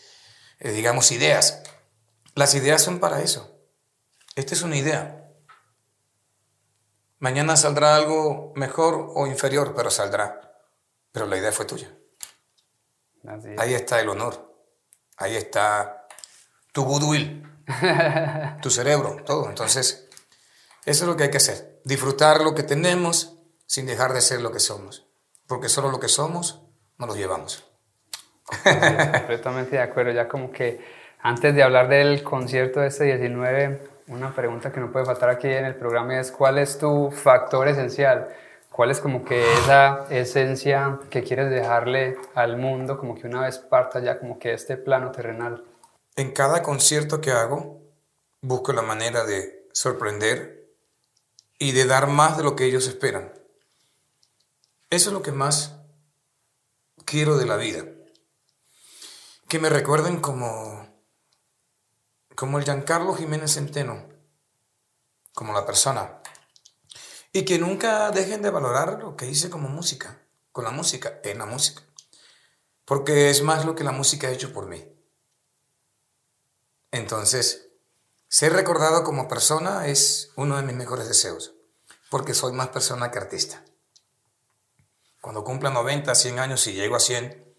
eh, 0.58 0.72
digamos, 0.72 1.12
ideas. 1.12 1.62
Las 2.34 2.54
ideas 2.56 2.82
son 2.82 2.98
para 2.98 3.22
eso. 3.22 3.56
Esta 4.34 4.54
es 4.54 4.62
una 4.62 4.76
idea. 4.76 5.30
Mañana 7.20 7.56
saldrá 7.56 7.94
algo 7.94 8.52
mejor 8.56 9.12
o 9.14 9.28
inferior, 9.28 9.72
pero 9.76 9.88
saldrá. 9.88 10.52
Pero 11.12 11.26
la 11.26 11.38
idea 11.38 11.52
fue 11.52 11.64
tuya. 11.64 11.96
Ahí 13.56 13.72
está 13.72 14.00
el 14.00 14.08
honor. 14.08 14.52
Ahí 15.16 15.36
está 15.36 16.08
tu 16.72 16.82
goodwill, 16.82 17.48
tu 18.62 18.68
cerebro, 18.68 19.22
todo. 19.24 19.48
Entonces, 19.48 20.08
eso 20.84 21.04
es 21.04 21.08
lo 21.08 21.16
que 21.16 21.22
hay 21.22 21.30
que 21.30 21.36
hacer. 21.36 21.80
Disfrutar 21.84 22.40
lo 22.40 22.52
que 22.52 22.64
tenemos 22.64 23.36
sin 23.64 23.86
dejar 23.86 24.12
de 24.12 24.20
ser 24.20 24.42
lo 24.42 24.50
que 24.50 24.58
somos. 24.58 25.06
Porque 25.46 25.68
solo 25.68 25.92
lo 25.92 26.00
que 26.00 26.08
somos 26.08 26.63
nos 26.98 27.08
los 27.08 27.16
llevamos. 27.16 27.64
completamente 28.46 29.76
de 29.76 29.82
acuerdo. 29.82 30.12
Ya 30.12 30.28
como 30.28 30.50
que 30.50 30.84
antes 31.20 31.54
de 31.54 31.62
hablar 31.62 31.88
del 31.88 32.22
concierto 32.22 32.80
de 32.80 32.88
este 32.88 33.04
19, 33.04 33.88
una 34.08 34.34
pregunta 34.34 34.70
que 34.70 34.80
no 34.80 34.92
puede 34.92 35.06
faltar 35.06 35.30
aquí 35.30 35.48
en 35.48 35.64
el 35.64 35.74
programa 35.74 36.20
es 36.20 36.30
¿cuál 36.30 36.58
es 36.58 36.78
tu 36.78 37.10
factor 37.10 37.68
esencial? 37.68 38.28
¿Cuál 38.70 38.90
es 38.90 39.00
como 39.00 39.24
que 39.24 39.52
esa 39.54 40.06
esencia 40.10 40.98
que 41.08 41.22
quieres 41.22 41.48
dejarle 41.48 42.18
al 42.34 42.56
mundo 42.56 42.98
como 42.98 43.14
que 43.14 43.26
una 43.26 43.42
vez 43.42 43.58
parta 43.58 44.00
ya 44.00 44.18
como 44.18 44.38
que 44.38 44.52
este 44.52 44.76
plano 44.76 45.12
terrenal? 45.12 45.64
En 46.16 46.32
cada 46.32 46.62
concierto 46.62 47.20
que 47.20 47.30
hago 47.30 47.80
busco 48.40 48.72
la 48.72 48.82
manera 48.82 49.24
de 49.24 49.68
sorprender 49.72 50.66
y 51.58 51.72
de 51.72 51.86
dar 51.86 52.08
más 52.08 52.36
de 52.36 52.42
lo 52.42 52.56
que 52.56 52.64
ellos 52.64 52.88
esperan. 52.88 53.32
Eso 54.90 55.10
es 55.10 55.14
lo 55.14 55.22
que 55.22 55.32
más 55.32 55.83
quiero 57.04 57.36
de 57.36 57.46
la 57.46 57.56
vida. 57.56 57.84
Que 59.48 59.58
me 59.58 59.68
recuerden 59.68 60.20
como, 60.20 60.86
como 62.34 62.58
el 62.58 62.64
Giancarlo 62.64 63.14
Jiménez 63.14 63.54
Centeno, 63.54 64.08
como 65.34 65.52
la 65.52 65.66
persona. 65.66 66.20
Y 67.32 67.44
que 67.44 67.58
nunca 67.58 68.10
dejen 68.10 68.42
de 68.42 68.50
valorar 68.50 69.00
lo 69.00 69.16
que 69.16 69.26
hice 69.26 69.50
como 69.50 69.68
música, 69.68 70.22
con 70.52 70.64
la 70.64 70.70
música, 70.70 71.20
en 71.24 71.38
la 71.38 71.46
música. 71.46 71.82
Porque 72.84 73.30
es 73.30 73.42
más 73.42 73.64
lo 73.64 73.74
que 73.74 73.84
la 73.84 73.92
música 73.92 74.28
ha 74.28 74.32
hecho 74.32 74.52
por 74.52 74.66
mí. 74.66 74.84
Entonces, 76.90 77.68
ser 78.28 78.52
recordado 78.52 79.04
como 79.04 79.26
persona 79.26 79.88
es 79.88 80.32
uno 80.36 80.56
de 80.56 80.62
mis 80.62 80.76
mejores 80.76 81.08
deseos, 81.08 81.54
porque 82.08 82.34
soy 82.34 82.52
más 82.52 82.68
persona 82.68 83.10
que 83.10 83.18
artista 83.18 83.64
cuando 85.24 85.42
cumpla 85.42 85.70
90, 85.70 86.14
100 86.14 86.38
años 86.38 86.66
y 86.66 86.74
llego 86.74 86.96
a 86.96 87.00
100, 87.00 87.56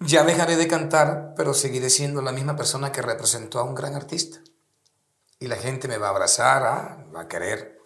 ya 0.00 0.24
dejaré 0.24 0.56
de 0.56 0.68
cantar, 0.68 1.32
pero 1.34 1.54
seguiré 1.54 1.88
siendo 1.88 2.20
la 2.20 2.32
misma 2.32 2.54
persona 2.54 2.92
que 2.92 3.00
representó 3.00 3.60
a 3.60 3.62
un 3.62 3.74
gran 3.74 3.94
artista. 3.94 4.40
Y 5.38 5.46
la 5.46 5.56
gente 5.56 5.88
me 5.88 5.96
va 5.96 6.08
a 6.08 6.10
abrazar, 6.10 6.64
ah, 6.64 7.06
va 7.16 7.22
a 7.22 7.28
querer. 7.28 7.80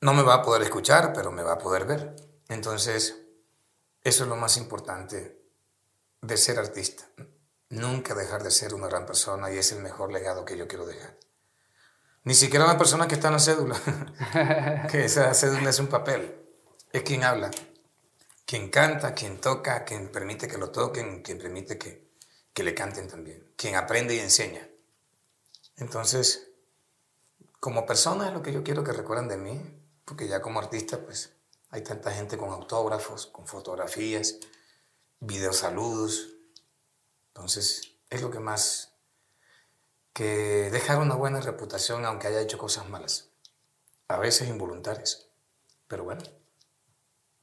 No 0.00 0.12
me 0.12 0.24
va 0.24 0.34
a 0.34 0.42
poder 0.42 0.62
escuchar, 0.62 1.12
pero 1.12 1.30
me 1.30 1.44
va 1.44 1.52
a 1.52 1.58
poder 1.58 1.84
ver. 1.84 2.16
Entonces, 2.48 3.16
eso 4.02 4.24
es 4.24 4.28
lo 4.28 4.34
más 4.34 4.56
importante 4.56 5.40
de 6.22 6.36
ser 6.36 6.58
artista. 6.58 7.04
Nunca 7.68 8.16
dejar 8.16 8.42
de 8.42 8.50
ser 8.50 8.74
una 8.74 8.88
gran 8.88 9.06
persona 9.06 9.52
y 9.52 9.58
es 9.58 9.70
el 9.70 9.82
mejor 9.82 10.10
legado 10.10 10.44
que 10.44 10.56
yo 10.56 10.66
quiero 10.66 10.84
dejar. 10.84 11.16
Ni 12.24 12.34
siquiera 12.34 12.66
la 12.66 12.76
persona 12.76 13.06
que 13.06 13.14
está 13.14 13.28
en 13.28 13.34
la 13.34 13.38
cédula, 13.38 13.80
que 14.90 15.04
esa 15.04 15.32
cédula 15.32 15.70
es 15.70 15.78
un 15.78 15.86
papel 15.86 16.42
es 16.92 17.02
quien 17.02 17.24
habla, 17.24 17.50
quien 18.44 18.70
canta, 18.70 19.14
quien 19.14 19.40
toca, 19.40 19.84
quien 19.84 20.10
permite 20.10 20.48
que 20.48 20.58
lo 20.58 20.70
toquen, 20.70 21.22
quien 21.22 21.38
permite 21.38 21.78
que, 21.78 22.06
le 22.62 22.74
canten 22.74 23.08
también, 23.08 23.52
quien 23.56 23.76
aprende 23.76 24.14
y 24.14 24.20
enseña. 24.20 24.66
Entonces, 25.76 26.48
como 27.60 27.84
persona 27.84 28.28
es 28.28 28.32
lo 28.32 28.42
que 28.42 28.52
yo 28.52 28.62
quiero 28.64 28.82
que 28.82 28.92
recuerden 28.92 29.28
de 29.28 29.36
mí, 29.36 29.60
porque 30.04 30.26
ya 30.26 30.40
como 30.40 30.60
artista, 30.60 30.98
pues 30.98 31.32
hay 31.70 31.82
tanta 31.82 32.12
gente 32.12 32.38
con 32.38 32.50
autógrafos, 32.50 33.26
con 33.26 33.46
fotografías, 33.46 34.38
videosaludos. 35.20 36.30
Entonces, 37.28 37.92
es 38.08 38.22
lo 38.22 38.30
que 38.30 38.40
más 38.40 38.92
que 40.16 40.70
dejar 40.70 40.98
una 40.98 41.14
buena 41.14 41.42
reputación 41.42 42.06
aunque 42.06 42.28
haya 42.28 42.40
hecho 42.40 42.56
cosas 42.56 42.88
malas, 42.88 43.28
a 44.08 44.16
veces 44.16 44.48
involuntarias, 44.48 45.26
pero 45.88 46.04
bueno, 46.04 46.22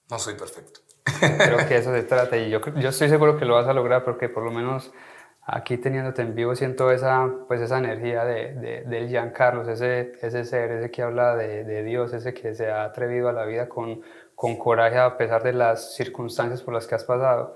no 0.10 0.20
soy 0.20 0.36
perfecto. 0.36 0.82
Creo 1.20 1.68
que 1.68 1.78
eso 1.78 1.94
se 1.94 2.04
trata 2.04 2.38
y 2.38 2.50
yo, 2.50 2.60
yo 2.76 2.90
estoy 2.90 3.10
seguro 3.10 3.38
que 3.38 3.46
lo 3.46 3.56
vas 3.56 3.68
a 3.68 3.74
lograr 3.74 4.04
porque 4.04 4.30
por 4.30 4.44
lo 4.44 4.52
menos 4.52 4.92
aquí 5.46 5.78
teniéndote 5.78 6.22
en 6.22 6.36
vivo 6.36 6.56
siento 6.56 6.92
esa, 6.92 7.30
pues 7.48 7.62
esa 7.62 7.78
energía 7.78 8.24
de, 8.24 8.54
de, 8.54 8.82
del 8.84 9.10
Giancarlo, 9.10 9.70
ese, 9.70 10.14
ese 10.22 10.46
ser, 10.46 10.72
ese 10.72 10.92
que 10.92 11.02
habla 11.02 11.36
de, 11.36 11.64
de, 11.64 11.84
Dios, 11.84 12.14
ese 12.14 12.34
que 12.34 12.56
se 12.56 12.72
ha 12.72 12.86
atrevido 12.86 13.30
a 13.30 13.34
la 13.34 13.46
vida 13.46 13.68
con, 13.68 14.02
con 14.36 14.58
coraje 14.58 14.98
a 14.98 15.18
pesar 15.18 15.44
de 15.44 15.54
las 15.54 15.96
circunstancias 15.96 16.62
por 16.62 16.74
las 16.74 16.88
que 16.88 16.96
has 16.96 17.04
pasado. 17.04 17.56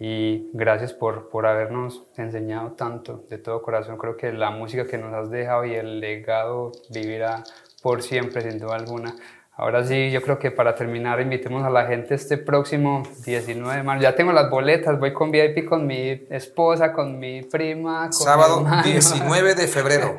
Y 0.00 0.50
gracias 0.52 0.92
por, 0.92 1.28
por 1.28 1.46
habernos 1.46 2.04
enseñado 2.16 2.72
tanto 2.72 3.24
de 3.28 3.38
todo 3.38 3.62
corazón. 3.62 3.98
Creo 3.98 4.16
que 4.16 4.32
la 4.32 4.50
música 4.50 4.86
que 4.86 4.96
nos 4.96 5.12
has 5.12 5.28
dejado 5.28 5.64
y 5.64 5.74
el 5.74 5.98
legado 5.98 6.70
vivirá 6.90 7.42
por 7.82 8.02
siempre, 8.02 8.42
sin 8.42 8.60
duda 8.60 8.76
alguna. 8.76 9.16
Ahora 9.60 9.84
sí, 9.84 10.12
yo 10.12 10.22
creo 10.22 10.38
que 10.38 10.52
para 10.52 10.76
terminar, 10.76 11.20
invitemos 11.20 11.64
a 11.64 11.70
la 11.70 11.84
gente 11.84 12.14
este 12.14 12.38
próximo 12.38 13.02
19 13.24 13.78
de 13.78 13.82
marzo. 13.82 14.02
Ya 14.04 14.14
tengo 14.14 14.30
las 14.30 14.48
boletas, 14.48 15.00
voy 15.00 15.12
con 15.12 15.32
VIP 15.32 15.68
con 15.68 15.84
mi 15.84 16.10
esposa, 16.30 16.92
con 16.92 17.18
mi 17.18 17.42
prima. 17.42 18.02
Con 18.04 18.12
Sábado 18.12 18.64
19 18.84 19.56
de 19.56 19.66
febrero. 19.66 20.16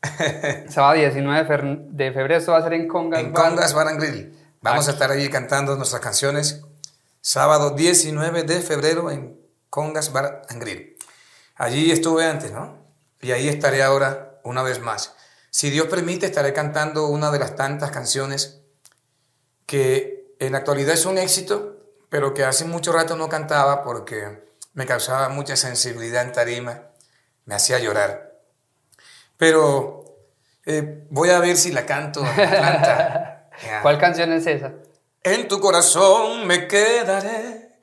Sábado 0.70 0.94
19 0.94 1.88
de 1.90 2.10
febrero, 2.10 2.38
esto 2.38 2.52
va 2.52 2.58
a 2.58 2.62
ser 2.62 2.72
en 2.72 2.88
Congas 2.88 3.20
En 3.20 3.32
Congas 3.32 3.74
Bar 3.74 3.88
and 3.88 4.00
Grill. 4.00 4.34
Vamos 4.62 4.88
a 4.88 4.92
estar 4.92 5.10
ahí 5.10 5.28
cantando 5.28 5.76
nuestras 5.76 6.00
canciones. 6.00 6.62
Sábado 7.20 7.72
19 7.72 8.44
de 8.44 8.62
febrero 8.62 9.10
en 9.10 9.38
Congas 9.68 10.10
Bar 10.10 10.40
and 10.48 10.62
Grill. 10.62 10.96
Allí 11.56 11.90
estuve 11.90 12.24
antes, 12.24 12.50
¿no? 12.50 12.78
Y 13.20 13.32
ahí 13.32 13.46
estaré 13.46 13.82
ahora 13.82 14.40
una 14.42 14.62
vez 14.62 14.80
más. 14.80 15.14
Si 15.50 15.68
Dios 15.68 15.88
permite, 15.88 16.24
estaré 16.24 16.54
cantando 16.54 17.08
una 17.08 17.30
de 17.30 17.40
las 17.40 17.56
tantas 17.56 17.90
canciones 17.90 18.59
que 19.70 20.34
en 20.40 20.50
la 20.50 20.58
actualidad 20.58 20.94
es 20.94 21.06
un 21.06 21.16
éxito, 21.16 21.76
pero 22.08 22.34
que 22.34 22.42
hace 22.42 22.64
mucho 22.64 22.90
rato 22.90 23.14
no 23.14 23.28
cantaba 23.28 23.84
porque 23.84 24.48
me 24.72 24.84
causaba 24.84 25.28
mucha 25.28 25.54
sensibilidad 25.54 26.24
en 26.24 26.32
tarima, 26.32 26.88
me 27.44 27.54
hacía 27.54 27.78
llorar. 27.78 28.32
Pero 29.36 30.26
eh, 30.66 31.06
voy 31.10 31.30
a 31.30 31.38
ver 31.38 31.56
si 31.56 31.70
la 31.70 31.86
canto. 31.86 32.20
¿Cuál 33.82 33.96
canción 34.00 34.32
es 34.32 34.44
esa? 34.48 34.72
En 35.22 35.46
tu 35.46 35.60
corazón 35.60 36.48
me 36.48 36.66
quedaré 36.66 37.78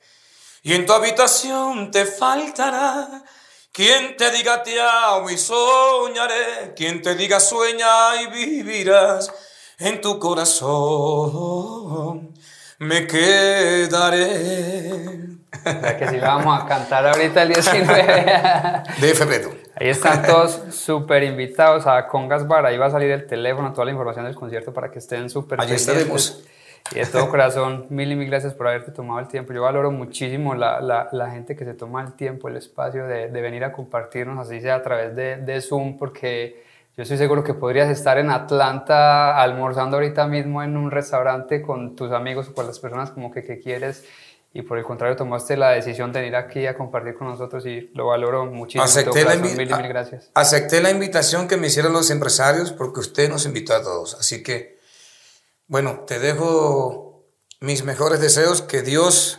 y 0.62 0.74
en 0.74 0.84
tu 0.84 0.92
habitación 0.92 1.90
te 1.90 2.04
faltará. 2.04 3.24
Quien 3.72 4.14
te 4.14 4.30
diga 4.30 4.62
te 4.62 4.78
amo 4.78 5.30
y 5.30 5.38
soñaré, 5.38 6.74
quien 6.76 7.00
te 7.00 7.14
diga 7.14 7.40
sueña 7.40 8.20
y 8.20 8.26
vivirás 8.26 9.32
en 9.78 10.00
tu 10.00 10.18
corazón 10.18 11.78
me 12.78 13.06
quedaré. 13.06 14.28
Que 15.98 16.08
sí 16.08 16.18
vamos 16.20 16.62
a 16.62 16.66
cantar 16.66 17.06
ahorita 17.06 17.42
el 17.42 17.48
19 17.48 17.94
de 19.00 19.14
febrero. 19.14 19.50
Ahí 19.74 19.88
están 19.88 20.24
todos 20.24 20.62
súper 20.70 21.22
invitados 21.24 21.86
a 21.86 22.06
Congas 22.06 22.46
Bar. 22.46 22.66
Ahí 22.66 22.76
va 22.76 22.86
a 22.86 22.90
salir 22.90 23.10
el 23.10 23.26
teléfono, 23.26 23.72
toda 23.72 23.84
la 23.86 23.90
información 23.92 24.26
del 24.26 24.34
concierto 24.34 24.72
para 24.72 24.90
que 24.90 24.98
estén 24.98 25.30
súper 25.30 25.60
Ahí 25.60 25.72
estaremos. 25.72 26.44
Y 26.92 26.96
de 26.96 27.06
todo 27.06 27.28
corazón, 27.28 27.86
mil 27.90 28.10
y 28.12 28.16
mil 28.16 28.28
gracias 28.28 28.54
por 28.54 28.68
haberte 28.68 28.92
tomado 28.92 29.20
el 29.20 29.28
tiempo. 29.28 29.52
Yo 29.52 29.62
valoro 29.62 29.90
muchísimo 29.90 30.54
la, 30.54 30.80
la, 30.80 31.08
la 31.12 31.30
gente 31.30 31.54
que 31.54 31.64
se 31.64 31.74
toma 31.74 32.02
el 32.02 32.14
tiempo, 32.14 32.48
el 32.48 32.56
espacio 32.56 33.06
de, 33.06 33.28
de, 33.28 33.40
venir 33.42 33.64
a 33.64 33.72
compartirnos, 33.72 34.38
así 34.38 34.60
sea 34.60 34.76
a 34.76 34.82
través 34.82 35.14
de, 35.14 35.36
de 35.36 35.60
Zoom, 35.60 35.98
porque 35.98 36.62
yo 36.98 37.02
estoy 37.02 37.16
seguro 37.16 37.44
que 37.44 37.54
podrías 37.54 37.88
estar 37.90 38.18
en 38.18 38.28
Atlanta 38.28 39.40
almorzando 39.40 39.98
ahorita 39.98 40.26
mismo 40.26 40.64
en 40.64 40.76
un 40.76 40.90
restaurante 40.90 41.62
con 41.62 41.94
tus 41.94 42.10
amigos 42.10 42.48
o 42.48 42.54
con 42.54 42.66
las 42.66 42.80
personas 42.80 43.12
como 43.12 43.30
que, 43.30 43.44
que 43.44 43.60
quieres 43.60 44.02
y 44.52 44.62
por 44.62 44.78
el 44.78 44.84
contrario 44.84 45.14
tomaste 45.14 45.56
la 45.56 45.70
decisión 45.70 46.12
de 46.12 46.18
venir 46.18 46.34
aquí 46.34 46.66
a 46.66 46.76
compartir 46.76 47.14
con 47.14 47.28
nosotros 47.28 47.64
y 47.66 47.92
lo 47.94 48.06
valoro 48.06 48.46
muchísimo. 48.46 48.82
Acepté, 48.82 49.24
la, 49.24 49.36
mil, 49.36 49.56
mil 49.56 49.68
gracias. 49.68 50.32
acepté 50.34 50.80
la 50.80 50.90
invitación 50.90 51.46
que 51.46 51.56
me 51.56 51.68
hicieron 51.68 51.92
los 51.92 52.10
empresarios 52.10 52.72
porque 52.72 52.98
usted 52.98 53.30
nos 53.30 53.46
invitó 53.46 53.76
a 53.76 53.82
todos. 53.84 54.16
Así 54.18 54.42
que, 54.42 54.80
bueno, 55.68 56.00
te 56.04 56.18
dejo 56.18 57.28
mis 57.60 57.84
mejores 57.84 58.18
deseos, 58.20 58.60
que 58.60 58.82
Dios, 58.82 59.38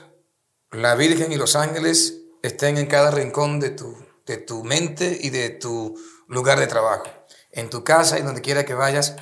la 0.71 0.95
Virgen 0.95 1.33
y 1.33 1.35
los 1.35 1.57
ángeles 1.57 2.21
estén 2.41 2.77
en 2.77 2.85
cada 2.85 3.11
rincón 3.11 3.59
de 3.59 3.71
tu, 3.71 3.97
de 4.25 4.37
tu 4.37 4.63
mente 4.63 5.17
y 5.19 5.29
de 5.29 5.49
tu 5.49 5.99
lugar 6.29 6.57
de 6.57 6.67
trabajo 6.67 7.18
en 7.59 7.69
tu 7.69 7.83
casa 7.83 8.19
y 8.19 8.21
donde 8.21 8.41
quiera 8.41 8.65
que 8.65 8.73
vayas, 8.73 9.15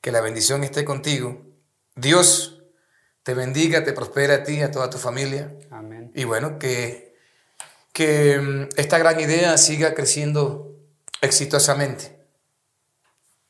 que 0.00 0.12
la 0.12 0.20
bendición 0.20 0.64
esté 0.64 0.84
contigo. 0.84 1.42
Dios 1.96 2.62
te 3.22 3.34
bendiga, 3.34 3.84
te 3.84 3.92
prospera 3.92 4.36
a 4.36 4.42
ti, 4.44 4.62
a 4.62 4.70
toda 4.70 4.90
tu 4.90 4.98
familia. 4.98 5.52
Amén. 5.70 6.10
Y 6.14 6.24
bueno, 6.24 6.58
que, 6.58 7.14
que 7.92 8.38
mm, 8.38 8.68
esta 8.76 8.98
gran 8.98 9.18
idea 9.20 9.58
siga 9.58 9.94
creciendo 9.94 10.76
exitosamente. 11.20 12.18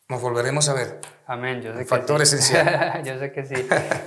Nos 0.09 0.23
volveremos 0.23 0.69
a 0.69 0.75
ver. 0.75 1.01
Amén, 1.27 1.61
yo 1.61 1.75
sé 1.77 1.85
Factor 1.85 2.21
que 2.21 2.25
sí. 2.25 2.37
esencial. 2.37 3.03
yo 3.05 3.19
sé 3.19 3.31
que 3.33 3.45
sí. 3.45 3.55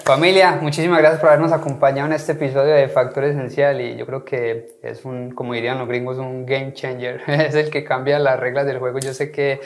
Familia, 0.03 0.57
muchísimas 0.59 0.97
gracias 0.97 1.21
por 1.21 1.29
habernos 1.29 1.51
acompañado 1.51 2.07
en 2.07 2.13
este 2.13 2.31
episodio 2.31 2.73
de 2.73 2.87
Factor 2.87 3.25
Esencial 3.25 3.79
y 3.79 3.95
yo 3.95 4.07
creo 4.07 4.25
que 4.25 4.79
es 4.81 5.05
un, 5.05 5.29
como 5.29 5.53
dirían 5.53 5.77
los 5.77 5.87
gringos, 5.87 6.17
un 6.17 6.47
game 6.47 6.73
changer. 6.73 7.21
es 7.27 7.53
el 7.53 7.69
que 7.69 7.83
cambia 7.83 8.17
las 8.17 8.39
reglas 8.39 8.65
del 8.65 8.79
juego. 8.79 8.97
Yo 8.97 9.13
sé 9.13 9.31
que 9.31 9.61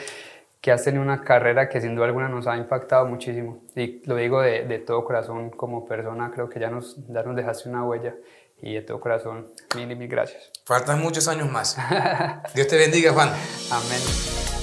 que 0.66 0.72
has 0.72 0.82
tenido 0.82 1.00
una 1.00 1.22
carrera 1.22 1.68
que 1.68 1.80
sin 1.80 1.94
duda 1.94 2.06
alguna 2.06 2.28
nos 2.28 2.48
ha 2.48 2.56
impactado 2.56 3.06
muchísimo. 3.06 3.62
Y 3.76 4.02
lo 4.04 4.16
digo 4.16 4.40
de, 4.40 4.64
de 4.64 4.80
todo 4.80 5.04
corazón 5.04 5.50
como 5.50 5.86
persona, 5.86 6.32
creo 6.34 6.48
que 6.48 6.58
ya 6.58 6.70
nos, 6.70 6.96
ya 7.06 7.22
nos 7.22 7.36
dejaste 7.36 7.68
una 7.68 7.84
huella. 7.84 8.16
Y 8.60 8.74
de 8.74 8.82
todo 8.82 8.98
corazón, 8.98 9.46
mil 9.76 9.88
y 9.88 9.94
mil 9.94 10.08
gracias. 10.08 10.50
Faltan 10.64 11.00
muchos 11.00 11.28
años 11.28 11.48
más. 11.48 11.76
Dios 12.56 12.66
te 12.66 12.76
bendiga, 12.76 13.12
Juan. 13.12 13.28
Amén. 13.70 14.55